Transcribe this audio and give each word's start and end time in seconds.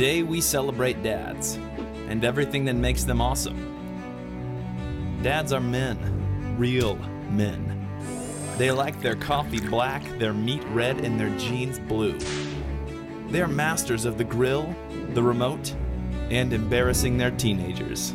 Today 0.00 0.22
we 0.22 0.40
celebrate 0.40 1.02
dads 1.02 1.58
and 2.08 2.24
everything 2.24 2.64
that 2.64 2.74
makes 2.74 3.04
them 3.04 3.20
awesome. 3.20 5.20
Dads 5.22 5.52
are 5.52 5.60
men, 5.60 6.56
real 6.56 6.96
men. 7.28 7.86
They 8.56 8.70
like 8.70 8.98
their 9.02 9.14
coffee 9.14 9.60
black, 9.60 10.02
their 10.18 10.32
meat 10.32 10.64
red, 10.68 11.00
and 11.00 11.20
their 11.20 11.28
jeans 11.36 11.78
blue. 11.78 12.18
They 13.28 13.42
are 13.42 13.46
masters 13.46 14.06
of 14.06 14.16
the 14.16 14.24
grill, 14.24 14.74
the 15.12 15.22
remote, 15.22 15.74
and 16.30 16.54
embarrassing 16.54 17.18
their 17.18 17.32
teenagers. 17.32 18.14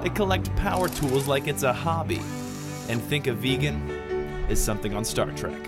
They 0.00 0.08
collect 0.08 0.56
power 0.56 0.88
tools 0.88 1.28
like 1.28 1.46
it's 1.46 1.62
a 1.62 1.74
hobby 1.74 2.22
and 2.88 3.02
think 3.02 3.26
a 3.26 3.34
vegan 3.34 3.86
is 4.48 4.64
something 4.64 4.94
on 4.94 5.04
Star 5.04 5.30
Trek. 5.32 5.60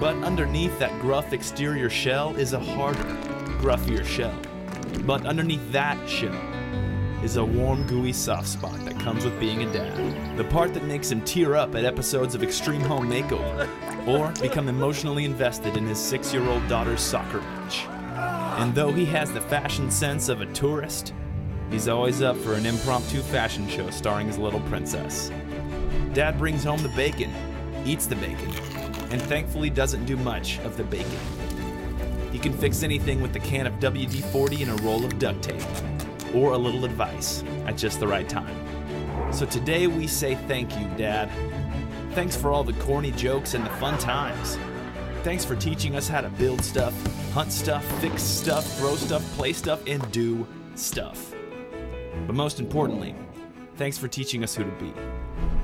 But 0.00 0.16
underneath 0.24 0.78
that 0.78 0.98
gruff 1.02 1.34
exterior 1.34 1.90
shell 1.90 2.34
is 2.36 2.54
a 2.54 2.60
harder, 2.60 3.04
gruffier 3.60 4.06
shell. 4.06 4.34
But 5.04 5.26
underneath 5.26 5.72
that 5.72 6.08
shell 6.08 6.34
is 7.22 7.36
a 7.36 7.44
warm, 7.44 7.86
gooey 7.86 8.12
soft 8.12 8.48
spot 8.48 8.78
that 8.84 8.98
comes 8.98 9.24
with 9.24 9.38
being 9.38 9.62
a 9.62 9.72
dad. 9.72 10.36
The 10.38 10.44
part 10.44 10.72
that 10.74 10.84
makes 10.84 11.10
him 11.10 11.20
tear 11.22 11.54
up 11.54 11.74
at 11.74 11.84
episodes 11.84 12.34
of 12.34 12.42
Extreme 12.42 12.82
Home 12.82 13.10
Makeover 13.10 13.68
or 14.06 14.32
become 14.40 14.68
emotionally 14.68 15.24
invested 15.24 15.76
in 15.76 15.86
his 15.86 15.98
six 15.98 16.32
year 16.32 16.46
old 16.48 16.66
daughter's 16.68 17.00
soccer 17.00 17.40
match. 17.40 17.86
And 18.60 18.74
though 18.74 18.92
he 18.92 19.04
has 19.06 19.32
the 19.32 19.40
fashion 19.40 19.90
sense 19.90 20.28
of 20.28 20.40
a 20.40 20.46
tourist, 20.46 21.14
he's 21.70 21.88
always 21.88 22.22
up 22.22 22.36
for 22.36 22.54
an 22.54 22.66
impromptu 22.66 23.20
fashion 23.20 23.68
show 23.68 23.90
starring 23.90 24.26
his 24.26 24.38
little 24.38 24.60
princess. 24.60 25.30
Dad 26.12 26.38
brings 26.38 26.64
home 26.64 26.82
the 26.82 26.88
bacon, 26.90 27.32
eats 27.84 28.06
the 28.06 28.16
bacon, 28.16 28.50
and 29.10 29.20
thankfully 29.22 29.70
doesn't 29.70 30.04
do 30.06 30.16
much 30.16 30.58
of 30.60 30.76
the 30.76 30.84
bacon. 30.84 31.18
He 32.32 32.38
can 32.38 32.52
fix 32.52 32.82
anything 32.82 33.20
with 33.20 33.34
a 33.36 33.40
can 33.40 33.66
of 33.66 33.74
WD 33.74 34.22
40 34.32 34.62
and 34.62 34.80
a 34.80 34.82
roll 34.82 35.04
of 35.04 35.18
duct 35.18 35.42
tape, 35.42 35.62
or 36.34 36.52
a 36.52 36.58
little 36.58 36.84
advice 36.84 37.42
at 37.66 37.76
just 37.76 38.00
the 38.00 38.06
right 38.06 38.28
time. 38.28 38.54
So 39.32 39.46
today 39.46 39.86
we 39.86 40.06
say 40.06 40.36
thank 40.46 40.78
you, 40.78 40.86
Dad. 40.96 41.30
Thanks 42.12 42.36
for 42.36 42.50
all 42.50 42.64
the 42.64 42.72
corny 42.74 43.12
jokes 43.12 43.54
and 43.54 43.64
the 43.64 43.70
fun 43.70 43.98
times. 43.98 44.58
Thanks 45.22 45.44
for 45.44 45.54
teaching 45.54 45.96
us 45.96 46.08
how 46.08 46.20
to 46.20 46.28
build 46.30 46.64
stuff, 46.64 46.94
hunt 47.32 47.52
stuff, 47.52 47.84
fix 48.00 48.22
stuff, 48.22 48.78
throw 48.78 48.96
stuff, 48.96 49.22
play 49.36 49.52
stuff, 49.52 49.82
and 49.86 50.10
do 50.12 50.46
stuff. 50.74 51.34
But 52.26 52.34
most 52.34 52.58
importantly, 52.58 53.14
thanks 53.76 53.98
for 53.98 54.08
teaching 54.08 54.42
us 54.42 54.54
who 54.54 54.64
to 54.64 54.70
be. 54.72 54.92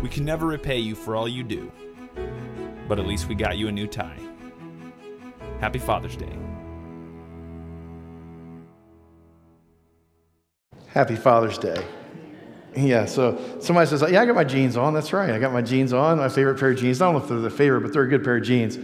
We 0.03 0.09
can 0.09 0.25
never 0.25 0.47
repay 0.47 0.79
you 0.79 0.95
for 0.95 1.17
all 1.17 1.27
you 1.27 1.43
do, 1.43 1.73
but 2.87 2.99
at 2.99 3.07
least 3.07 3.29
we 3.29 3.35
got 3.35 3.57
you 3.57 3.69
a 3.69 3.73
new 3.73 3.87
tie. 3.87 4.21
Happy 5.61 5.79
Father's 5.79 6.17
Day. 6.17 6.46
Happy 10.97 11.15
Father's 11.15 11.59
Day. 11.59 11.85
Yeah, 12.75 13.05
so 13.05 13.59
somebody 13.61 13.87
says, 13.87 14.03
Yeah, 14.11 14.23
I 14.23 14.25
got 14.25 14.35
my 14.35 14.45
jeans 14.45 14.79
on. 14.79 14.95
That's 14.95 15.13
right. 15.13 15.29
I 15.29 15.39
got 15.39 15.53
my 15.53 15.61
jeans 15.61 15.93
on, 15.93 16.17
my 16.17 16.31
favorite 16.31 16.59
pair 16.59 16.71
of 16.71 16.79
jeans. 16.79 17.03
I 17.03 17.05
don't 17.05 17.17
know 17.17 17.23
if 17.23 17.29
they're 17.29 17.39
the 17.39 17.51
favorite, 17.51 17.83
but 17.83 17.93
they're 17.93 18.05
a 18.05 18.09
good 18.09 18.25
pair 18.25 18.39
of 18.39 18.45
jeans. 18.45 18.79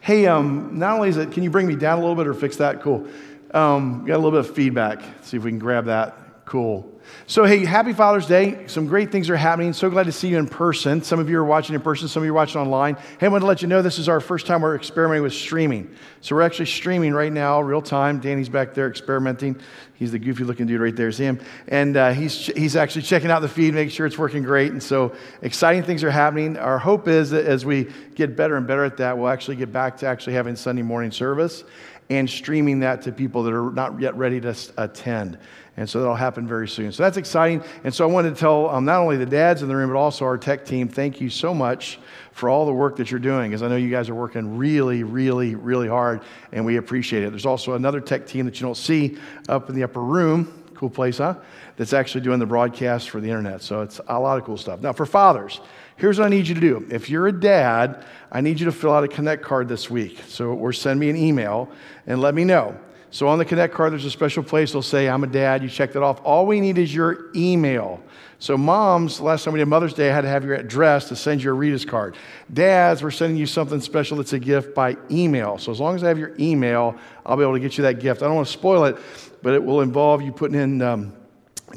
Hey, 0.00 0.26
um, 0.26 0.78
not 0.78 0.94
only 0.94 1.10
is 1.10 1.18
it, 1.18 1.32
can 1.32 1.42
you 1.42 1.50
bring 1.50 1.66
me 1.66 1.76
down 1.76 1.98
a 1.98 2.00
little 2.00 2.16
bit 2.16 2.26
or 2.26 2.32
fix 2.32 2.56
that? 2.56 2.80
Cool. 2.80 3.06
Um, 3.52 4.06
got 4.06 4.14
a 4.14 4.22
little 4.22 4.30
bit 4.30 4.48
of 4.48 4.56
feedback. 4.56 5.02
See 5.20 5.36
if 5.36 5.42
we 5.42 5.50
can 5.50 5.58
grab 5.58 5.84
that. 5.84 6.46
Cool. 6.46 6.89
So, 7.26 7.44
hey, 7.44 7.64
happy 7.64 7.92
Father's 7.92 8.26
Day. 8.26 8.66
Some 8.66 8.86
great 8.86 9.12
things 9.12 9.30
are 9.30 9.36
happening. 9.36 9.72
So 9.72 9.88
glad 9.88 10.06
to 10.06 10.12
see 10.12 10.28
you 10.28 10.38
in 10.38 10.48
person. 10.48 11.02
Some 11.02 11.20
of 11.20 11.30
you 11.30 11.38
are 11.38 11.44
watching 11.44 11.74
in 11.74 11.80
person, 11.80 12.08
some 12.08 12.22
of 12.22 12.26
you 12.26 12.32
are 12.32 12.34
watching 12.34 12.60
online. 12.60 12.96
Hey, 13.18 13.26
I 13.26 13.28
want 13.28 13.42
to 13.42 13.46
let 13.46 13.62
you 13.62 13.68
know 13.68 13.82
this 13.82 13.98
is 13.98 14.08
our 14.08 14.20
first 14.20 14.46
time 14.46 14.62
we're 14.62 14.74
experimenting 14.74 15.22
with 15.22 15.32
streaming. 15.32 15.94
So, 16.20 16.34
we're 16.34 16.42
actually 16.42 16.66
streaming 16.66 17.12
right 17.12 17.32
now, 17.32 17.60
real 17.60 17.82
time. 17.82 18.20
Danny's 18.20 18.48
back 18.48 18.74
there 18.74 18.88
experimenting. 18.88 19.60
He's 19.94 20.12
the 20.12 20.18
goofy 20.18 20.44
looking 20.44 20.66
dude 20.66 20.80
right 20.80 20.96
there, 20.96 21.08
is 21.08 21.18
him. 21.18 21.40
And 21.68 21.96
uh, 21.96 22.12
he's, 22.12 22.46
he's 22.46 22.74
actually 22.74 23.02
checking 23.02 23.30
out 23.30 23.40
the 23.40 23.48
feed, 23.48 23.74
making 23.74 23.90
sure 23.90 24.06
it's 24.06 24.18
working 24.18 24.42
great. 24.42 24.72
And 24.72 24.82
so, 24.82 25.14
exciting 25.42 25.82
things 25.82 26.02
are 26.02 26.10
happening. 26.10 26.56
Our 26.56 26.78
hope 26.78 27.06
is 27.06 27.30
that 27.30 27.44
as 27.44 27.64
we 27.64 27.92
get 28.14 28.34
better 28.34 28.56
and 28.56 28.66
better 28.66 28.84
at 28.84 28.96
that, 28.96 29.18
we'll 29.18 29.28
actually 29.28 29.56
get 29.56 29.72
back 29.72 29.98
to 29.98 30.06
actually 30.06 30.32
having 30.34 30.56
Sunday 30.56 30.82
morning 30.82 31.10
service 31.10 31.64
and 32.10 32.28
streaming 32.28 32.80
that 32.80 33.02
to 33.02 33.12
people 33.12 33.44
that 33.44 33.54
are 33.54 33.70
not 33.70 34.00
yet 34.00 34.16
ready 34.16 34.40
to 34.40 34.54
attend. 34.76 35.38
And 35.80 35.88
so 35.88 36.00
that'll 36.00 36.14
happen 36.14 36.46
very 36.46 36.68
soon. 36.68 36.92
So 36.92 37.02
that's 37.02 37.16
exciting. 37.16 37.64
And 37.84 37.94
so 37.94 38.06
I 38.06 38.12
wanted 38.12 38.34
to 38.34 38.38
tell 38.38 38.68
um, 38.68 38.84
not 38.84 39.00
only 39.00 39.16
the 39.16 39.24
dads 39.24 39.62
in 39.62 39.68
the 39.68 39.74
room, 39.74 39.88
but 39.88 39.96
also 39.96 40.26
our 40.26 40.36
tech 40.36 40.66
team, 40.66 40.88
thank 40.88 41.22
you 41.22 41.30
so 41.30 41.54
much 41.54 41.98
for 42.32 42.50
all 42.50 42.66
the 42.66 42.72
work 42.72 42.96
that 42.96 43.10
you're 43.10 43.18
doing, 43.18 43.50
because 43.50 43.62
I 43.62 43.68
know 43.68 43.76
you 43.76 43.88
guys 43.88 44.10
are 44.10 44.14
working 44.14 44.58
really, 44.58 45.04
really, 45.04 45.54
really 45.54 45.88
hard, 45.88 46.20
and 46.52 46.66
we 46.66 46.76
appreciate 46.76 47.22
it. 47.22 47.30
There's 47.30 47.46
also 47.46 47.72
another 47.72 47.98
tech 47.98 48.26
team 48.26 48.44
that 48.44 48.60
you 48.60 48.66
don't 48.66 48.76
see 48.76 49.16
up 49.48 49.70
in 49.70 49.74
the 49.74 49.82
upper 49.82 50.02
room. 50.02 50.52
Cool 50.74 50.90
place, 50.90 51.16
huh? 51.16 51.36
That's 51.78 51.94
actually 51.94 52.20
doing 52.20 52.40
the 52.40 52.46
broadcast 52.46 53.08
for 53.08 53.22
the 53.22 53.28
internet. 53.28 53.62
So 53.62 53.80
it's 53.80 54.02
a 54.06 54.20
lot 54.20 54.36
of 54.36 54.44
cool 54.44 54.58
stuff. 54.58 54.82
Now, 54.82 54.92
for 54.92 55.06
fathers, 55.06 55.62
here's 55.96 56.18
what 56.18 56.26
I 56.26 56.28
need 56.28 56.46
you 56.46 56.54
to 56.56 56.60
do. 56.60 56.86
If 56.90 57.08
you're 57.08 57.26
a 57.26 57.32
dad, 57.32 58.04
I 58.30 58.42
need 58.42 58.60
you 58.60 58.66
to 58.66 58.72
fill 58.72 58.92
out 58.92 59.02
a 59.02 59.08
Connect 59.08 59.42
card 59.42 59.66
this 59.66 59.88
week. 59.88 60.20
So, 60.28 60.50
or 60.50 60.74
send 60.74 61.00
me 61.00 61.08
an 61.08 61.16
email 61.16 61.70
and 62.06 62.20
let 62.20 62.34
me 62.34 62.44
know. 62.44 62.78
So 63.12 63.26
on 63.26 63.38
the 63.38 63.44
Connect 63.44 63.74
card, 63.74 63.92
there's 63.92 64.04
a 64.04 64.10
special 64.10 64.42
place. 64.42 64.72
They'll 64.72 64.82
say, 64.82 65.08
I'm 65.08 65.24
a 65.24 65.26
dad. 65.26 65.62
You 65.62 65.68
check 65.68 65.92
that 65.92 66.02
off. 66.02 66.20
All 66.24 66.46
we 66.46 66.60
need 66.60 66.78
is 66.78 66.94
your 66.94 67.30
email. 67.34 68.00
So, 68.38 68.56
moms, 68.56 69.20
last 69.20 69.44
time 69.44 69.52
we 69.52 69.58
did 69.58 69.66
Mother's 69.66 69.92
Day, 69.92 70.10
I 70.10 70.14
had 70.14 70.22
to 70.22 70.28
have 70.28 70.44
your 70.44 70.54
address 70.54 71.08
to 71.08 71.16
send 71.16 71.42
you 71.42 71.50
a 71.50 71.52
Rita's 71.52 71.84
card. 71.84 72.16
Dads, 72.50 73.02
we're 73.02 73.10
sending 73.10 73.36
you 73.36 73.44
something 73.44 73.82
special 73.82 74.16
that's 74.16 74.32
a 74.32 74.38
gift 74.38 74.74
by 74.74 74.96
email. 75.10 75.58
So, 75.58 75.70
as 75.72 75.78
long 75.78 75.94
as 75.94 76.02
I 76.02 76.08
have 76.08 76.18
your 76.18 76.34
email, 76.38 76.96
I'll 77.26 77.36
be 77.36 77.42
able 77.42 77.52
to 77.52 77.60
get 77.60 77.76
you 77.76 77.82
that 77.82 78.00
gift. 78.00 78.22
I 78.22 78.26
don't 78.26 78.36
want 78.36 78.46
to 78.46 78.52
spoil 78.52 78.86
it, 78.86 78.96
but 79.42 79.52
it 79.52 79.62
will 79.62 79.82
involve 79.82 80.22
you 80.22 80.32
putting 80.32 80.58
in 80.58 80.80
um, 80.80 81.12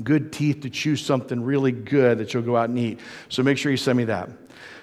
good 0.03 0.31
teeth 0.31 0.61
to 0.61 0.69
choose 0.69 1.05
something 1.05 1.44
really 1.44 1.73
good 1.73 2.17
that 2.19 2.33
you'll 2.33 2.44
go 2.44 2.55
out 2.55 2.69
and 2.69 2.79
eat. 2.79 3.01
So, 3.27 3.44
make 3.44 3.57
sure 3.57 3.69
you 3.69 3.77
send 3.77 3.97
me 3.97 4.05
that. 4.05 4.29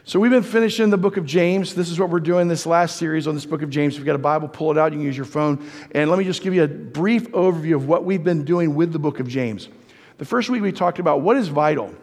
So 0.04 0.18
we've 0.18 0.30
been 0.30 0.42
finishing 0.42 0.88
the 0.88 0.96
book 0.96 1.18
of 1.18 1.26
James. 1.26 1.74
This 1.74 1.90
is 1.90 2.00
what 2.00 2.08
we're 2.08 2.20
doing 2.20 2.48
this 2.48 2.64
last 2.64 2.96
series 2.96 3.26
on 3.26 3.34
this 3.34 3.44
book 3.44 3.60
of 3.60 3.68
James. 3.68 3.94
If 3.94 3.98
you've 3.98 4.06
got 4.06 4.14
a 4.14 4.18
Bible, 4.18 4.48
pull 4.48 4.70
it 4.70 4.78
out. 4.78 4.92
You 4.92 4.98
can 4.98 5.04
use 5.04 5.16
your 5.16 5.26
phone. 5.26 5.68
And 5.92 6.08
let 6.08 6.18
me 6.18 6.24
just 6.24 6.42
give 6.42 6.54
you 6.54 6.64
a 6.64 6.68
brief 6.68 7.30
overview 7.32 7.74
of 7.74 7.86
what 7.86 8.04
we've 8.04 8.24
been 8.24 8.44
doing 8.44 8.74
with 8.74 8.92
the 8.92 8.98
book 8.98 9.20
of 9.20 9.28
James. 9.28 9.68
The 10.16 10.24
first 10.24 10.48
week 10.48 10.62
we 10.62 10.72
talked 10.72 11.00
about 11.00 11.20
what 11.20 11.36
is 11.36 11.48
vital. 11.48 11.94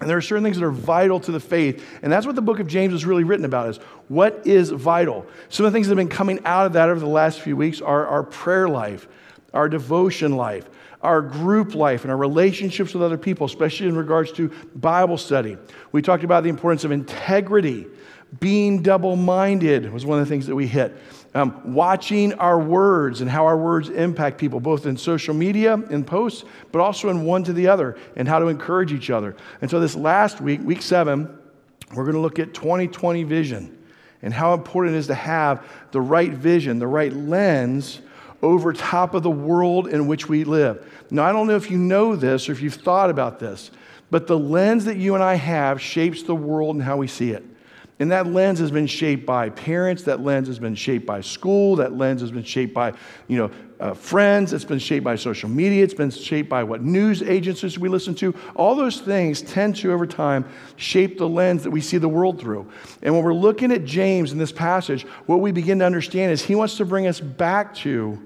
And 0.00 0.10
there 0.10 0.18
are 0.18 0.22
certain 0.22 0.44
things 0.44 0.58
that 0.58 0.64
are 0.66 0.70
vital 0.70 1.18
to 1.20 1.32
the 1.32 1.40
faith. 1.40 1.82
And 2.02 2.12
that's 2.12 2.26
what 2.26 2.34
the 2.34 2.42
book 2.42 2.60
of 2.60 2.66
James 2.66 2.92
is 2.92 3.06
really 3.06 3.24
written 3.24 3.46
about 3.46 3.70
is 3.70 3.76
what 4.08 4.46
is 4.46 4.68
vital. 4.68 5.24
Some 5.48 5.64
of 5.64 5.72
the 5.72 5.76
things 5.76 5.86
that 5.88 5.92
have 5.92 5.96
been 5.96 6.14
coming 6.14 6.40
out 6.44 6.66
of 6.66 6.74
that 6.74 6.90
over 6.90 7.00
the 7.00 7.06
last 7.06 7.40
few 7.40 7.56
weeks 7.56 7.80
are 7.80 8.06
our 8.06 8.22
prayer 8.22 8.68
life, 8.68 9.08
our 9.54 9.68
devotion 9.68 10.36
life, 10.36 10.68
our 11.00 11.22
group 11.22 11.74
life 11.74 12.02
and 12.02 12.10
our 12.10 12.16
relationships 12.16 12.92
with 12.92 13.02
other 13.02 13.16
people, 13.16 13.46
especially 13.46 13.88
in 13.88 13.96
regards 13.96 14.32
to 14.32 14.50
Bible 14.74 15.16
study. 15.16 15.56
We 15.92 16.02
talked 16.02 16.24
about 16.24 16.42
the 16.42 16.50
importance 16.50 16.84
of 16.84 16.92
integrity. 16.92 17.86
Being 18.40 18.82
double 18.82 19.14
minded 19.14 19.92
was 19.92 20.04
one 20.04 20.18
of 20.18 20.26
the 20.26 20.28
things 20.28 20.46
that 20.48 20.54
we 20.56 20.66
hit. 20.66 20.96
Um, 21.34 21.72
watching 21.72 22.32
our 22.34 22.58
words 22.58 23.20
and 23.20 23.30
how 23.30 23.46
our 23.46 23.56
words 23.56 23.88
impact 23.88 24.38
people, 24.38 24.60
both 24.60 24.86
in 24.86 24.96
social 24.96 25.34
media, 25.34 25.74
in 25.74 26.04
posts, 26.04 26.44
but 26.72 26.80
also 26.80 27.08
in 27.10 27.24
one 27.24 27.44
to 27.44 27.52
the 27.52 27.68
other, 27.68 27.96
and 28.16 28.26
how 28.26 28.38
to 28.40 28.46
encourage 28.46 28.92
each 28.92 29.10
other. 29.10 29.36
And 29.60 29.70
so, 29.70 29.80
this 29.80 29.94
last 29.96 30.40
week, 30.40 30.60
week 30.62 30.82
seven, 30.82 31.38
we're 31.92 32.04
going 32.04 32.14
to 32.14 32.20
look 32.20 32.38
at 32.38 32.54
2020 32.54 33.24
vision 33.24 33.78
and 34.22 34.32
how 34.32 34.54
important 34.54 34.96
it 34.96 34.98
is 34.98 35.08
to 35.08 35.14
have 35.14 35.64
the 35.90 36.00
right 36.00 36.32
vision, 36.32 36.78
the 36.78 36.86
right 36.86 37.12
lens 37.12 38.00
over 38.44 38.74
top 38.74 39.14
of 39.14 39.22
the 39.22 39.30
world 39.30 39.88
in 39.88 40.06
which 40.06 40.28
we 40.28 40.44
live. 40.44 40.86
Now, 41.10 41.24
I 41.24 41.32
don't 41.32 41.46
know 41.46 41.56
if 41.56 41.70
you 41.70 41.78
know 41.78 42.14
this 42.14 42.48
or 42.48 42.52
if 42.52 42.60
you've 42.60 42.74
thought 42.74 43.08
about 43.08 43.38
this, 43.38 43.70
but 44.10 44.26
the 44.26 44.38
lens 44.38 44.84
that 44.84 44.98
you 44.98 45.14
and 45.14 45.24
I 45.24 45.34
have 45.34 45.80
shapes 45.80 46.22
the 46.22 46.34
world 46.34 46.76
and 46.76 46.84
how 46.84 46.98
we 46.98 47.06
see 47.06 47.30
it. 47.30 47.42
And 48.00 48.10
that 48.10 48.26
lens 48.26 48.58
has 48.58 48.70
been 48.70 48.88
shaped 48.88 49.24
by 49.24 49.48
parents. 49.48 50.02
That 50.02 50.20
lens 50.20 50.48
has 50.48 50.58
been 50.58 50.74
shaped 50.74 51.06
by 51.06 51.20
school. 51.20 51.76
That 51.76 51.96
lens 51.96 52.20
has 52.20 52.32
been 52.32 52.42
shaped 52.42 52.74
by, 52.74 52.92
you 53.28 53.38
know, 53.38 53.50
uh, 53.78 53.94
friends. 53.94 54.52
It's 54.52 54.64
been 54.64 54.80
shaped 54.80 55.04
by 55.04 55.16
social 55.16 55.48
media. 55.48 55.82
It's 55.82 55.94
been 55.94 56.10
shaped 56.10 56.48
by 56.48 56.64
what 56.64 56.82
news 56.82 57.22
agencies 57.22 57.78
we 57.78 57.88
listen 57.88 58.14
to. 58.16 58.34
All 58.56 58.74
those 58.74 59.00
things 59.00 59.42
tend 59.42 59.76
to, 59.76 59.92
over 59.92 60.06
time, 60.06 60.44
shape 60.76 61.18
the 61.18 61.28
lens 61.28 61.62
that 61.62 61.70
we 61.70 61.80
see 61.80 61.98
the 61.98 62.08
world 62.08 62.40
through. 62.40 62.70
And 63.00 63.14
when 63.14 63.24
we're 63.24 63.32
looking 63.32 63.72
at 63.72 63.84
James 63.84 64.32
in 64.32 64.38
this 64.38 64.52
passage, 64.52 65.04
what 65.26 65.40
we 65.40 65.52
begin 65.52 65.78
to 65.78 65.86
understand 65.86 66.32
is 66.32 66.42
he 66.42 66.56
wants 66.56 66.76
to 66.78 66.84
bring 66.84 67.06
us 67.06 67.20
back 67.20 67.74
to 67.76 68.20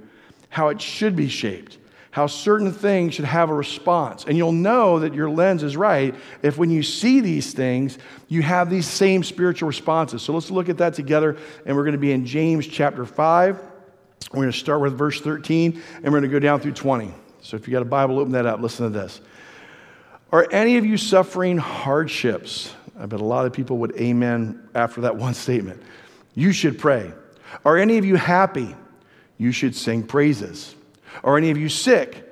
how 0.49 0.69
it 0.69 0.81
should 0.81 1.15
be 1.15 1.29
shaped, 1.29 1.79
how 2.11 2.27
certain 2.27 2.73
things 2.73 3.15
should 3.15 3.25
have 3.25 3.51
a 3.51 3.55
response. 3.55 4.25
And 4.25 4.37
you'll 4.37 4.53
know 4.53 4.99
that 5.01 5.15
your 5.15 5.31
lens 5.31 5.63
is 5.63 5.77
right 5.77 6.15
if 6.43 6.59
when 6.59 6.71
you 6.71 6.83
see 6.83 7.21
these 7.21 7.53
things, 7.53 7.99
you 8.29 8.43
have 8.43 8.71
these 8.71 8.87
same 8.87 9.23
spiritual 9.23 9.69
responses. 9.69 10.23
So 10.23 10.33
let's 10.33 10.51
look 10.51 10.69
at 10.69 10.79
that 10.79 10.95
together. 10.95 11.37
And 11.67 11.77
we're 11.77 11.85
going 11.85 11.93
to 11.93 11.99
be 11.99 12.13
in 12.13 12.27
James 12.27 12.67
chapter 12.67 13.05
5. 13.05 13.61
We're 14.33 14.43
going 14.43 14.53
to 14.53 14.59
start 14.59 14.81
with 14.81 14.97
verse 14.97 15.21
13 15.21 15.83
and 15.97 16.05
we're 16.05 16.21
going 16.21 16.23
to 16.23 16.29
go 16.29 16.39
down 16.39 16.61
through 16.61 16.73
20. 16.73 17.13
So 17.41 17.57
if 17.57 17.67
you 17.67 17.73
got 17.73 17.83
a 17.83 17.87
Bible, 17.87 18.19
open 18.19 18.33
that 18.33 18.47
up. 18.47 18.61
Listen 18.61 18.91
to 18.91 18.99
this. 18.99 19.21
Are 20.31 20.47
any 20.51 20.77
of 20.77 20.85
you 20.85 20.97
suffering 20.97 21.57
hardships? 21.57 22.75
I 22.99 23.07
bet 23.07 23.21
a 23.21 23.25
lot 23.25 23.47
of 23.47 23.53
people 23.53 23.79
would 23.79 23.97
amen 23.97 24.69
after 24.75 25.03
that 25.03 25.17
one 25.17 25.35
statement. 25.35 25.83
You 26.35 26.53
should 26.53 26.79
pray. 26.79 27.13
Are 27.65 27.77
any 27.77 27.99
of 27.99 28.05
you 28.05 28.17
happy? 28.17 28.75
You 29.39 29.53
should 29.53 29.75
sing 29.75 30.03
praises. 30.03 30.75
Are 31.25 31.39
any 31.39 31.51
of 31.51 31.57
you 31.57 31.69
sick? 31.69 32.25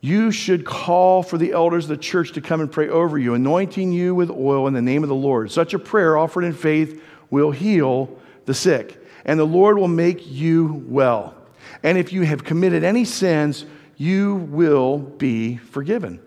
You 0.00 0.30
should 0.30 0.64
call 0.64 1.22
for 1.22 1.38
the 1.38 1.52
elders 1.52 1.86
of 1.86 1.88
the 1.88 1.96
church 1.96 2.32
to 2.32 2.40
come 2.40 2.60
and 2.60 2.70
pray 2.70 2.88
over 2.88 3.18
you, 3.18 3.34
anointing 3.34 3.90
you 3.90 4.14
with 4.14 4.30
oil 4.30 4.68
in 4.68 4.74
the 4.74 4.82
name 4.82 5.02
of 5.02 5.08
the 5.08 5.14
Lord. 5.14 5.50
Such 5.50 5.74
a 5.74 5.78
prayer 5.78 6.16
offered 6.16 6.44
in 6.44 6.52
faith 6.52 7.02
will 7.30 7.50
heal 7.50 8.16
the 8.44 8.54
sick, 8.54 9.02
and 9.24 9.40
the 9.40 9.44
Lord 9.44 9.78
will 9.78 9.88
make 9.88 10.30
you 10.30 10.84
well. 10.86 11.34
And 11.82 11.98
if 11.98 12.12
you 12.12 12.22
have 12.22 12.44
committed 12.44 12.84
any 12.84 13.04
sins, 13.04 13.64
you 13.96 14.36
will 14.50 14.98
be 14.98 15.56
forgiven. 15.56 16.20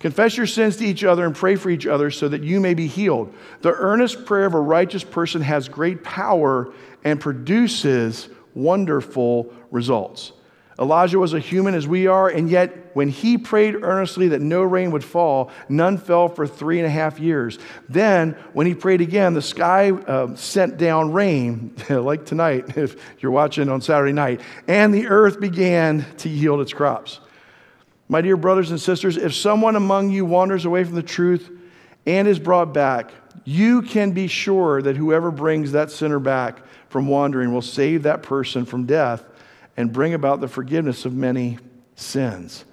Confess 0.00 0.36
your 0.36 0.46
sins 0.46 0.76
to 0.78 0.84
each 0.84 1.04
other 1.04 1.26
and 1.26 1.36
pray 1.36 1.56
for 1.56 1.68
each 1.68 1.86
other 1.86 2.10
so 2.10 2.26
that 2.28 2.42
you 2.42 2.58
may 2.58 2.72
be 2.72 2.86
healed. 2.86 3.34
The 3.60 3.74
earnest 3.74 4.24
prayer 4.24 4.46
of 4.46 4.54
a 4.54 4.60
righteous 4.60 5.04
person 5.04 5.42
has 5.42 5.68
great 5.68 6.02
power 6.02 6.72
and 7.04 7.20
produces 7.20 8.30
wonderful 8.54 9.52
results. 9.70 10.32
Elijah 10.80 11.18
was 11.18 11.34
a 11.34 11.38
human 11.38 11.74
as 11.74 11.86
we 11.86 12.06
are, 12.06 12.28
and 12.28 12.48
yet 12.48 12.96
when 12.96 13.10
he 13.10 13.36
prayed 13.36 13.76
earnestly 13.82 14.28
that 14.28 14.40
no 14.40 14.62
rain 14.62 14.90
would 14.92 15.04
fall, 15.04 15.50
none 15.68 15.98
fell 15.98 16.26
for 16.26 16.46
three 16.46 16.78
and 16.78 16.86
a 16.86 16.90
half 16.90 17.20
years. 17.20 17.58
Then, 17.90 18.32
when 18.54 18.66
he 18.66 18.74
prayed 18.74 19.02
again, 19.02 19.34
the 19.34 19.42
sky 19.42 19.90
uh, 19.90 20.34
sent 20.36 20.78
down 20.78 21.12
rain, 21.12 21.74
like 21.90 22.24
tonight, 22.24 22.76
if 22.78 22.96
you're 23.20 23.30
watching 23.30 23.68
on 23.68 23.82
Saturday 23.82 24.14
night, 24.14 24.40
and 24.66 24.94
the 24.94 25.08
earth 25.08 25.38
began 25.38 26.06
to 26.18 26.30
yield 26.30 26.62
its 26.62 26.72
crops. 26.72 27.20
My 28.08 28.22
dear 28.22 28.38
brothers 28.38 28.70
and 28.70 28.80
sisters, 28.80 29.18
if 29.18 29.34
someone 29.34 29.76
among 29.76 30.10
you 30.10 30.24
wanders 30.24 30.64
away 30.64 30.82
from 30.84 30.94
the 30.94 31.02
truth 31.02 31.50
and 32.06 32.26
is 32.26 32.38
brought 32.38 32.72
back, 32.72 33.12
you 33.44 33.82
can 33.82 34.12
be 34.12 34.26
sure 34.26 34.80
that 34.80 34.96
whoever 34.96 35.30
brings 35.30 35.72
that 35.72 35.90
sinner 35.90 36.18
back 36.18 36.60
from 36.90 37.06
wandering 37.06 37.52
will 37.52 37.62
save 37.62 38.02
that 38.02 38.22
person 38.22 38.66
from 38.66 38.84
death 38.84 39.24
and 39.76 39.92
bring 39.92 40.12
about 40.12 40.40
the 40.40 40.48
forgiveness 40.48 41.04
of 41.06 41.14
many 41.14 41.56
sins. 41.94 42.64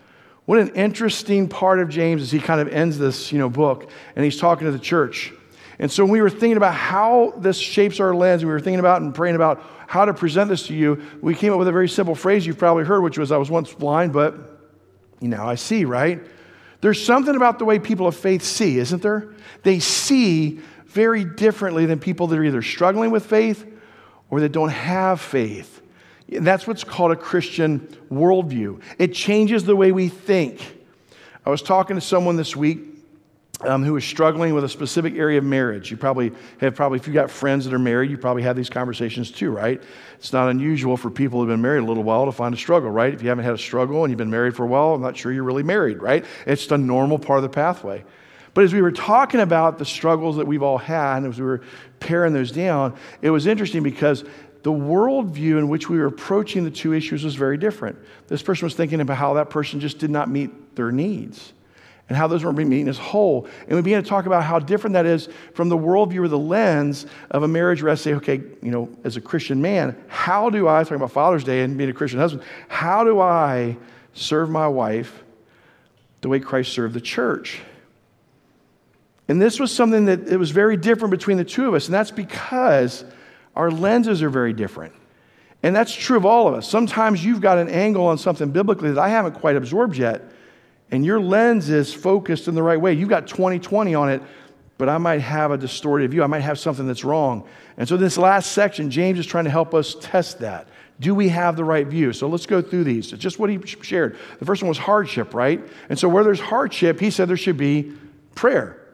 What 0.46 0.60
an 0.60 0.70
interesting 0.70 1.48
part 1.48 1.80
of 1.80 1.88
James 1.88 2.22
as 2.24 2.32
he 2.32 2.40
kind 2.40 2.60
of 2.60 2.68
ends 2.70 2.98
this 2.98 3.32
you 3.32 3.38
know, 3.38 3.50
book 3.50 3.90
and 4.16 4.26
he's 4.26 4.40
talking 4.40 4.66
to 4.66 4.72
the 4.72 4.80
church. 4.80 5.32
And 5.78 5.92
so 5.92 6.04
we 6.04 6.20
were 6.20 6.32
thinking 6.32 6.58
about 6.58 6.74
how 6.74 7.36
this 7.38 7.58
shapes 7.60 8.00
our 8.00 8.16
lens, 8.16 8.44
we 8.44 8.52
were 8.52 8.60
thinking 8.60 8.80
about 8.80 9.04
and 9.04 9.14
praying 9.14 9.36
about 9.36 9.64
how 9.86 10.04
to 10.04 10.14
present 10.14 10.50
this 10.50 10.66
to 10.68 10.74
you, 10.74 11.04
we 11.22 11.36
came 11.36 11.54
up 11.54 11.60
with 11.60 11.68
a 11.68 11.72
very 11.72 11.88
simple 11.88 12.16
phrase 12.16 12.46
you've 12.46 12.58
probably 12.58 12.86
heard, 12.86 13.02
which 13.02 13.20
was, 13.20 13.32
I 13.32 13.38
was 13.38 13.52
once 13.52 13.72
blind, 13.72 14.14
but 14.14 14.36
you 15.22 15.28
know, 15.28 15.46
I 15.46 15.56
see, 15.56 15.86
right? 15.86 16.26
There's 16.82 17.04
something 17.04 17.36
about 17.36 17.60
the 17.60 17.66
way 17.66 17.78
people 17.78 18.08
of 18.08 18.16
faith 18.16 18.42
see, 18.42 18.80
isn't 18.80 19.04
there? 19.04 19.36
They 19.62 19.80
see 19.80 20.60
very 20.88 21.24
differently 21.24 21.86
than 21.86 22.00
people 22.00 22.26
that 22.28 22.40
are 22.40 22.44
either 22.44 22.64
struggling 22.64 23.12
with 23.12 23.28
faith 23.28 23.66
or 24.30 24.40
that 24.42 24.52
don't 24.52 24.70
have 24.70 25.22
faith. 25.22 25.82
That's 26.30 26.68
what's 26.68 26.84
called 26.84 27.12
a 27.12 27.16
Christian 27.16 27.80
worldview. 28.12 28.82
It 28.98 29.14
changes 29.14 29.64
the 29.64 29.76
way 29.76 29.92
we 29.92 30.10
think. 30.10 30.76
I 31.46 31.50
was 31.50 31.62
talking 31.62 31.96
to 31.96 32.02
someone 32.02 32.36
this 32.36 32.56
week 32.56 32.80
um, 33.62 33.84
who 33.84 33.96
is 33.96 34.04
struggling 34.04 34.54
with 34.54 34.64
a 34.64 34.70
specific 34.70 35.16
area 35.16 35.38
of 35.40 35.44
marriage. 35.44 35.90
You 35.90 35.98
probably 35.98 36.32
have 36.60 36.76
probably, 36.76 37.00
if 37.00 37.08
you 37.08 37.14
got 37.14 37.32
friends 37.32 37.66
that 37.66 37.74
are 37.74 37.80
married, 37.80 38.12
you 38.12 38.18
probably 38.18 38.44
have 38.44 38.56
these 38.56 38.70
conversations 38.70 39.32
too, 39.32 39.50
right? 39.50 39.82
It's 40.20 40.34
not 40.34 40.50
unusual 40.50 40.98
for 40.98 41.10
people 41.10 41.40
who've 41.40 41.48
been 41.48 41.62
married 41.62 41.84
a 41.84 41.86
little 41.86 42.04
while 42.04 42.26
to 42.26 42.32
find 42.32 42.54
a 42.54 42.58
struggle, 42.58 42.92
right? 42.92 43.14
If 43.14 43.24
you 43.24 43.30
haven't 43.30 43.46
had 43.46 43.54
a 43.54 43.58
struggle 43.58 44.04
and 44.04 44.12
you've 44.12 44.18
been 44.18 44.30
married 44.30 44.56
for 44.56 44.64
a 44.64 44.68
while, 44.68 44.94
I'm 44.94 45.02
not 45.02 45.18
sure 45.18 45.32
you're 45.32 45.44
really 45.44 45.64
married, 45.64 46.02
right? 46.02 46.26
It's 46.46 46.70
a 46.70 46.78
normal 46.78 47.18
part 47.18 47.38
of 47.38 47.44
the 47.44 47.50
pathway. 47.50 48.04
But 48.54 48.64
as 48.64 48.74
we 48.74 48.82
were 48.82 48.92
talking 48.92 49.40
about 49.40 49.78
the 49.78 49.86
struggles 49.86 50.38
that 50.38 50.48
we've 50.48 50.64
all 50.64 50.80
had, 50.80 51.18
and 51.18 51.28
as 51.28 51.40
we 51.40 51.46
were 51.46 51.62
paring 52.00 52.34
those 52.34 52.52
down, 52.52 52.96
it 53.22 53.30
was 53.30 53.48
interesting 53.48 53.84
because 53.84 54.24
the 54.64 54.72
worldview 54.72 55.58
in 55.58 55.70
which 55.70 55.90
we 55.90 55.98
were 55.98 56.08
approaching 56.08 56.64
the 56.64 56.72
two 56.72 56.94
issues 56.94 57.24
was 57.24 57.36
very 57.36 57.58
different. 57.58 57.98
This 58.28 58.42
person 58.42 58.66
was 58.66 58.74
thinking 58.74 59.02
about 59.02 59.18
how 59.18 59.36
that 59.36 59.50
person 59.50 59.80
just 59.80 60.00
did 60.00 60.10
not 60.10 60.30
meet 60.30 60.76
their 60.76 60.92
needs 60.92 61.54
and 62.10 62.18
how 62.18 62.28
those 62.28 62.44
weren't 62.44 62.58
being 62.58 62.70
meeting 62.70 62.88
as 62.88 62.98
whole. 62.98 63.48
And 63.68 63.76
we 63.76 63.82
began 63.82 64.02
to 64.02 64.10
talk 64.10 64.26
about 64.26 64.44
how 64.44 64.60
different 64.60 64.94
that 64.94 65.06
is 65.06 65.28
from 65.54 65.70
the 65.70 65.78
worldview 65.78 66.20
or 66.20 66.28
the 66.28 66.38
lens 66.38 67.06
of 67.32 67.44
a 67.44 67.48
marriage 67.48 67.84
where 67.84 67.92
I 67.92 67.96
say, 67.96 68.14
okay, 68.16 68.42
you 68.62 68.72
know, 68.72 68.90
as 69.04 69.18
a 69.18 69.22
Christian 69.22 69.62
man, 69.62 69.96
how 70.08 70.50
do 70.50 70.68
I, 70.68 70.84
talking 70.84 70.98
about 70.98 71.12
Father's 71.12 71.44
Day 71.44 71.64
and 71.64 71.78
being 71.78 71.90
a 71.90 71.94
Christian 71.94 72.20
husband, 72.20 72.44
how 72.70 73.04
do 73.04 73.20
I 73.20 73.78
serve 74.14 74.50
my 74.50 74.68
wife 74.68 75.24
the 76.22 76.30
way 76.30 76.40
Christ 76.40 76.72
served 76.72 76.94
the 76.94 77.02
church? 77.02 77.62
And 79.28 79.42
this 79.42 79.60
was 79.60 79.74
something 79.74 80.06
that 80.06 80.28
it 80.28 80.38
was 80.38 80.52
very 80.52 80.78
different 80.78 81.12
between 81.12 81.38
the 81.38 81.44
two 81.44 81.68
of 81.68 81.74
us, 81.74 81.86
and 81.88 81.94
that's 81.94 82.12
because 82.12 83.04
our 83.56 83.70
lenses 83.70 84.24
are 84.24 84.30
very 84.30 84.54
different. 84.54 84.94
And 85.64 85.76
that's 85.76 85.94
true 85.94 86.18
of 86.18 86.26
all 86.26 86.48
of 86.48 86.54
us. 86.54 86.70
Sometimes 86.70 87.26
you've 87.26 87.42
got 87.42 87.58
an 87.58 87.68
angle 87.68 88.06
on 88.06 88.18
something 88.18 88.52
biblically 88.52 88.92
that 88.92 89.02
I 89.02 89.10
haven't 89.10 89.34
quite 89.34 89.56
absorbed 89.56 89.98
yet, 89.98 90.22
and 90.92 91.06
your 91.06 91.20
lens 91.20 91.70
is 91.70 91.94
focused 91.94 92.48
in 92.48 92.56
the 92.56 92.64
right 92.64 92.80
way. 92.80 92.94
You've 92.94 93.10
got 93.10 93.28
2020 93.28 93.96
on 93.96 94.10
it, 94.10 94.22
but 94.78 94.88
I 94.88 94.98
might 94.98 95.22
have 95.22 95.52
a 95.52 95.58
distorted 95.58 96.12
view. 96.12 96.24
I 96.24 96.28
might 96.28 96.42
have 96.42 96.60
something 96.60 96.88
that's 96.88 97.04
wrong. 97.04 97.48
And 97.76 97.90
so, 97.90 97.98
this 97.98 98.18
last 98.18 98.54
section, 98.54 98.90
James 98.90 99.20
is 99.20 99.26
trying 99.26 99.46
to 99.46 99.50
help 99.50 99.74
us 99.74 99.96
test 100.00 100.40
that. 100.40 100.68
Do 101.00 101.14
we 101.14 101.30
have 101.30 101.56
the 101.56 101.64
right 101.64 101.86
view? 101.86 102.12
So 102.12 102.28
let's 102.28 102.48
go 102.48 102.62
through 102.62 102.86
these. 102.86 103.14
It's 103.14 103.22
just 103.22 103.38
what 103.38 103.52
he 103.52 103.60
shared. 103.66 104.18
The 104.40 104.46
first 104.46 104.64
one 104.64 104.70
was 104.70 104.80
hardship, 104.80 105.34
right? 105.34 105.62
And 105.90 106.00
so, 106.00 106.08
where 106.08 106.24
there's 106.24 106.40
hardship, 106.40 107.00
he 107.00 107.10
said 107.10 107.28
there 107.28 107.38
should 107.38 107.58
be 107.58 107.94
prayer. 108.36 108.87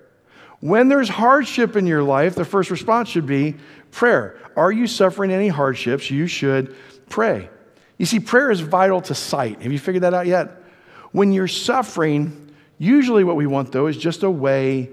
When 0.63 0.87
there's 0.87 1.09
hardship 1.09 1.75
in 1.75 1.85
your 1.87 2.03
life, 2.03 2.35
the 2.35 2.45
first 2.45 2.71
response 2.71 3.09
should 3.09 3.25
be 3.25 3.55
prayer. 3.91 4.39
Are 4.55 4.71
you 4.71 4.87
suffering 4.87 5.29
any 5.29 5.49
hardships? 5.49 6.09
You 6.09 6.25
should 6.25 6.73
pray. 7.09 7.49
You 7.97 8.05
see, 8.05 8.21
prayer 8.21 8.49
is 8.49 8.61
vital 8.61 9.01
to 9.01 9.13
sight. 9.13 9.61
Have 9.61 9.73
you 9.73 9.77
figured 9.77 10.03
that 10.03 10.13
out 10.13 10.25
yet? 10.25 10.63
When 11.11 11.33
you're 11.33 11.49
suffering, 11.49 12.55
usually 12.77 13.25
what 13.25 13.35
we 13.35 13.45
want, 13.45 13.73
though, 13.73 13.87
is 13.87 13.97
just 13.97 14.23
a 14.23 14.31
way 14.31 14.89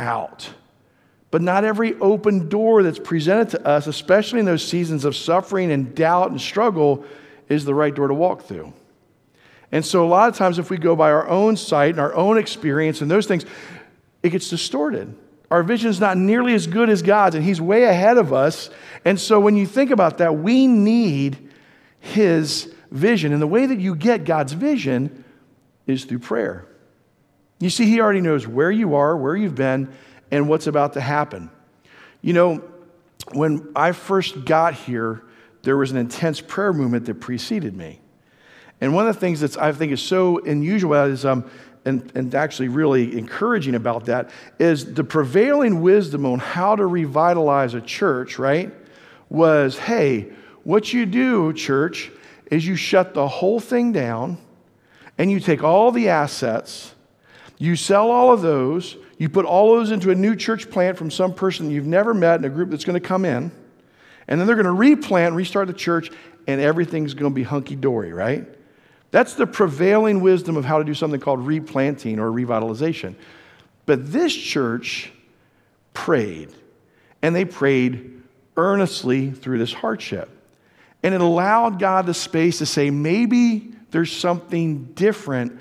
out. 0.00 0.50
But 1.30 1.42
not 1.42 1.62
every 1.62 1.94
open 2.00 2.48
door 2.48 2.82
that's 2.82 2.98
presented 2.98 3.50
to 3.50 3.64
us, 3.64 3.86
especially 3.86 4.40
in 4.40 4.46
those 4.46 4.66
seasons 4.66 5.04
of 5.04 5.14
suffering 5.14 5.70
and 5.70 5.94
doubt 5.94 6.32
and 6.32 6.40
struggle, 6.40 7.04
is 7.48 7.64
the 7.64 7.72
right 7.72 7.94
door 7.94 8.08
to 8.08 8.14
walk 8.14 8.46
through. 8.46 8.72
And 9.70 9.84
so, 9.84 10.04
a 10.04 10.06
lot 10.06 10.28
of 10.28 10.36
times, 10.36 10.60
if 10.60 10.70
we 10.70 10.76
go 10.76 10.94
by 10.94 11.10
our 11.10 11.28
own 11.28 11.56
sight 11.56 11.90
and 11.90 12.00
our 12.00 12.14
own 12.14 12.38
experience 12.38 13.00
and 13.00 13.10
those 13.10 13.26
things, 13.26 13.44
it 14.24 14.30
gets 14.30 14.48
distorted. 14.48 15.14
Our 15.50 15.62
vision 15.62 15.90
is 15.90 16.00
not 16.00 16.16
nearly 16.16 16.54
as 16.54 16.66
good 16.66 16.88
as 16.88 17.02
God's, 17.02 17.36
and 17.36 17.44
He's 17.44 17.60
way 17.60 17.84
ahead 17.84 18.16
of 18.16 18.32
us. 18.32 18.70
And 19.04 19.20
so 19.20 19.38
when 19.38 19.54
you 19.54 19.66
think 19.66 19.90
about 19.90 20.18
that, 20.18 20.38
we 20.38 20.66
need 20.66 21.50
His 22.00 22.74
vision. 22.90 23.34
And 23.34 23.42
the 23.42 23.46
way 23.46 23.66
that 23.66 23.78
you 23.78 23.94
get 23.94 24.24
God's 24.24 24.54
vision 24.54 25.24
is 25.86 26.06
through 26.06 26.20
prayer. 26.20 26.66
You 27.60 27.68
see, 27.68 27.84
He 27.84 28.00
already 28.00 28.22
knows 28.22 28.48
where 28.48 28.72
you 28.72 28.94
are, 28.94 29.14
where 29.14 29.36
you've 29.36 29.54
been, 29.54 29.92
and 30.30 30.48
what's 30.48 30.66
about 30.66 30.94
to 30.94 31.02
happen. 31.02 31.50
You 32.22 32.32
know, 32.32 32.64
when 33.32 33.70
I 33.76 33.92
first 33.92 34.46
got 34.46 34.72
here, 34.72 35.22
there 35.62 35.76
was 35.76 35.90
an 35.90 35.98
intense 35.98 36.40
prayer 36.40 36.72
movement 36.72 37.04
that 37.06 37.16
preceded 37.16 37.76
me. 37.76 38.00
And 38.80 38.94
one 38.94 39.06
of 39.06 39.14
the 39.14 39.20
things 39.20 39.40
that 39.40 39.58
I 39.58 39.72
think 39.72 39.92
is 39.92 40.00
so 40.00 40.38
unusual 40.38 40.94
is 41.04 41.26
um, 41.26 41.48
and, 41.84 42.10
and 42.14 42.34
actually 42.34 42.68
really 42.68 43.16
encouraging 43.18 43.74
about 43.74 44.06
that 44.06 44.30
is 44.58 44.94
the 44.94 45.04
prevailing 45.04 45.82
wisdom 45.82 46.24
on 46.24 46.38
how 46.38 46.76
to 46.76 46.86
revitalize 46.86 47.74
a 47.74 47.80
church, 47.80 48.38
right? 48.38 48.72
Was 49.28 49.78
hey, 49.78 50.32
what 50.62 50.92
you 50.92 51.06
do, 51.06 51.52
church, 51.52 52.10
is 52.50 52.66
you 52.66 52.76
shut 52.76 53.14
the 53.14 53.28
whole 53.28 53.60
thing 53.60 53.92
down 53.92 54.38
and 55.18 55.30
you 55.30 55.40
take 55.40 55.62
all 55.62 55.92
the 55.92 56.08
assets, 56.08 56.94
you 57.58 57.76
sell 57.76 58.10
all 58.10 58.32
of 58.32 58.42
those, 58.42 58.96
you 59.18 59.28
put 59.28 59.44
all 59.44 59.76
those 59.76 59.90
into 59.90 60.10
a 60.10 60.14
new 60.14 60.34
church 60.34 60.70
plant 60.70 60.98
from 60.98 61.10
some 61.10 61.34
person 61.34 61.70
you've 61.70 61.86
never 61.86 62.12
met 62.14 62.38
in 62.38 62.44
a 62.44 62.48
group 62.48 62.70
that's 62.70 62.84
going 62.84 63.00
to 63.00 63.06
come 63.06 63.24
in, 63.24 63.52
and 64.26 64.40
then 64.40 64.46
they're 64.46 64.56
going 64.56 64.66
to 64.66 64.72
replant, 64.72 65.34
restart 65.34 65.68
the 65.68 65.72
church, 65.72 66.10
and 66.46 66.60
everything's 66.60 67.14
going 67.14 67.30
to 67.30 67.34
be 67.34 67.42
hunky 67.42 67.76
dory, 67.76 68.12
right? 68.12 68.46
That's 69.14 69.34
the 69.34 69.46
prevailing 69.46 70.22
wisdom 70.22 70.56
of 70.56 70.64
how 70.64 70.78
to 70.78 70.84
do 70.84 70.92
something 70.92 71.20
called 71.20 71.46
replanting 71.46 72.18
or 72.18 72.32
revitalization. 72.32 73.14
But 73.86 74.10
this 74.10 74.34
church 74.34 75.12
prayed, 75.92 76.48
and 77.22 77.32
they 77.32 77.44
prayed 77.44 78.20
earnestly 78.56 79.30
through 79.30 79.58
this 79.58 79.72
hardship. 79.72 80.28
And 81.04 81.14
it 81.14 81.20
allowed 81.20 81.78
God 81.78 82.06
the 82.06 82.12
space 82.12 82.58
to 82.58 82.66
say, 82.66 82.90
maybe 82.90 83.70
there's 83.92 84.10
something 84.10 84.86
different 84.94 85.60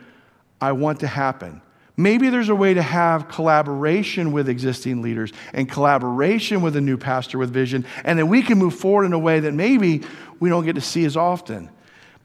I 0.59 0.71
want 0.71 1.01
to 1.01 1.07
happen. 1.07 1.61
Maybe 1.95 2.29
there's 2.29 2.49
a 2.49 2.55
way 2.55 2.73
to 2.73 2.81
have 2.81 3.29
collaboration 3.29 4.31
with 4.31 4.49
existing 4.49 5.03
leaders 5.03 5.31
and 5.53 5.69
collaboration 5.69 6.63
with 6.63 6.75
a 6.75 6.81
new 6.81 6.97
pastor 6.97 7.37
with 7.37 7.51
vision, 7.51 7.85
and 8.03 8.17
then 8.17 8.29
we 8.29 8.41
can 8.41 8.57
move 8.57 8.73
forward 8.73 9.05
in 9.05 9.13
a 9.13 9.19
way 9.19 9.41
that 9.41 9.53
maybe 9.53 10.01
we 10.39 10.49
don't 10.49 10.65
get 10.65 10.73
to 10.73 10.81
see 10.81 11.05
as 11.05 11.15
often. 11.15 11.69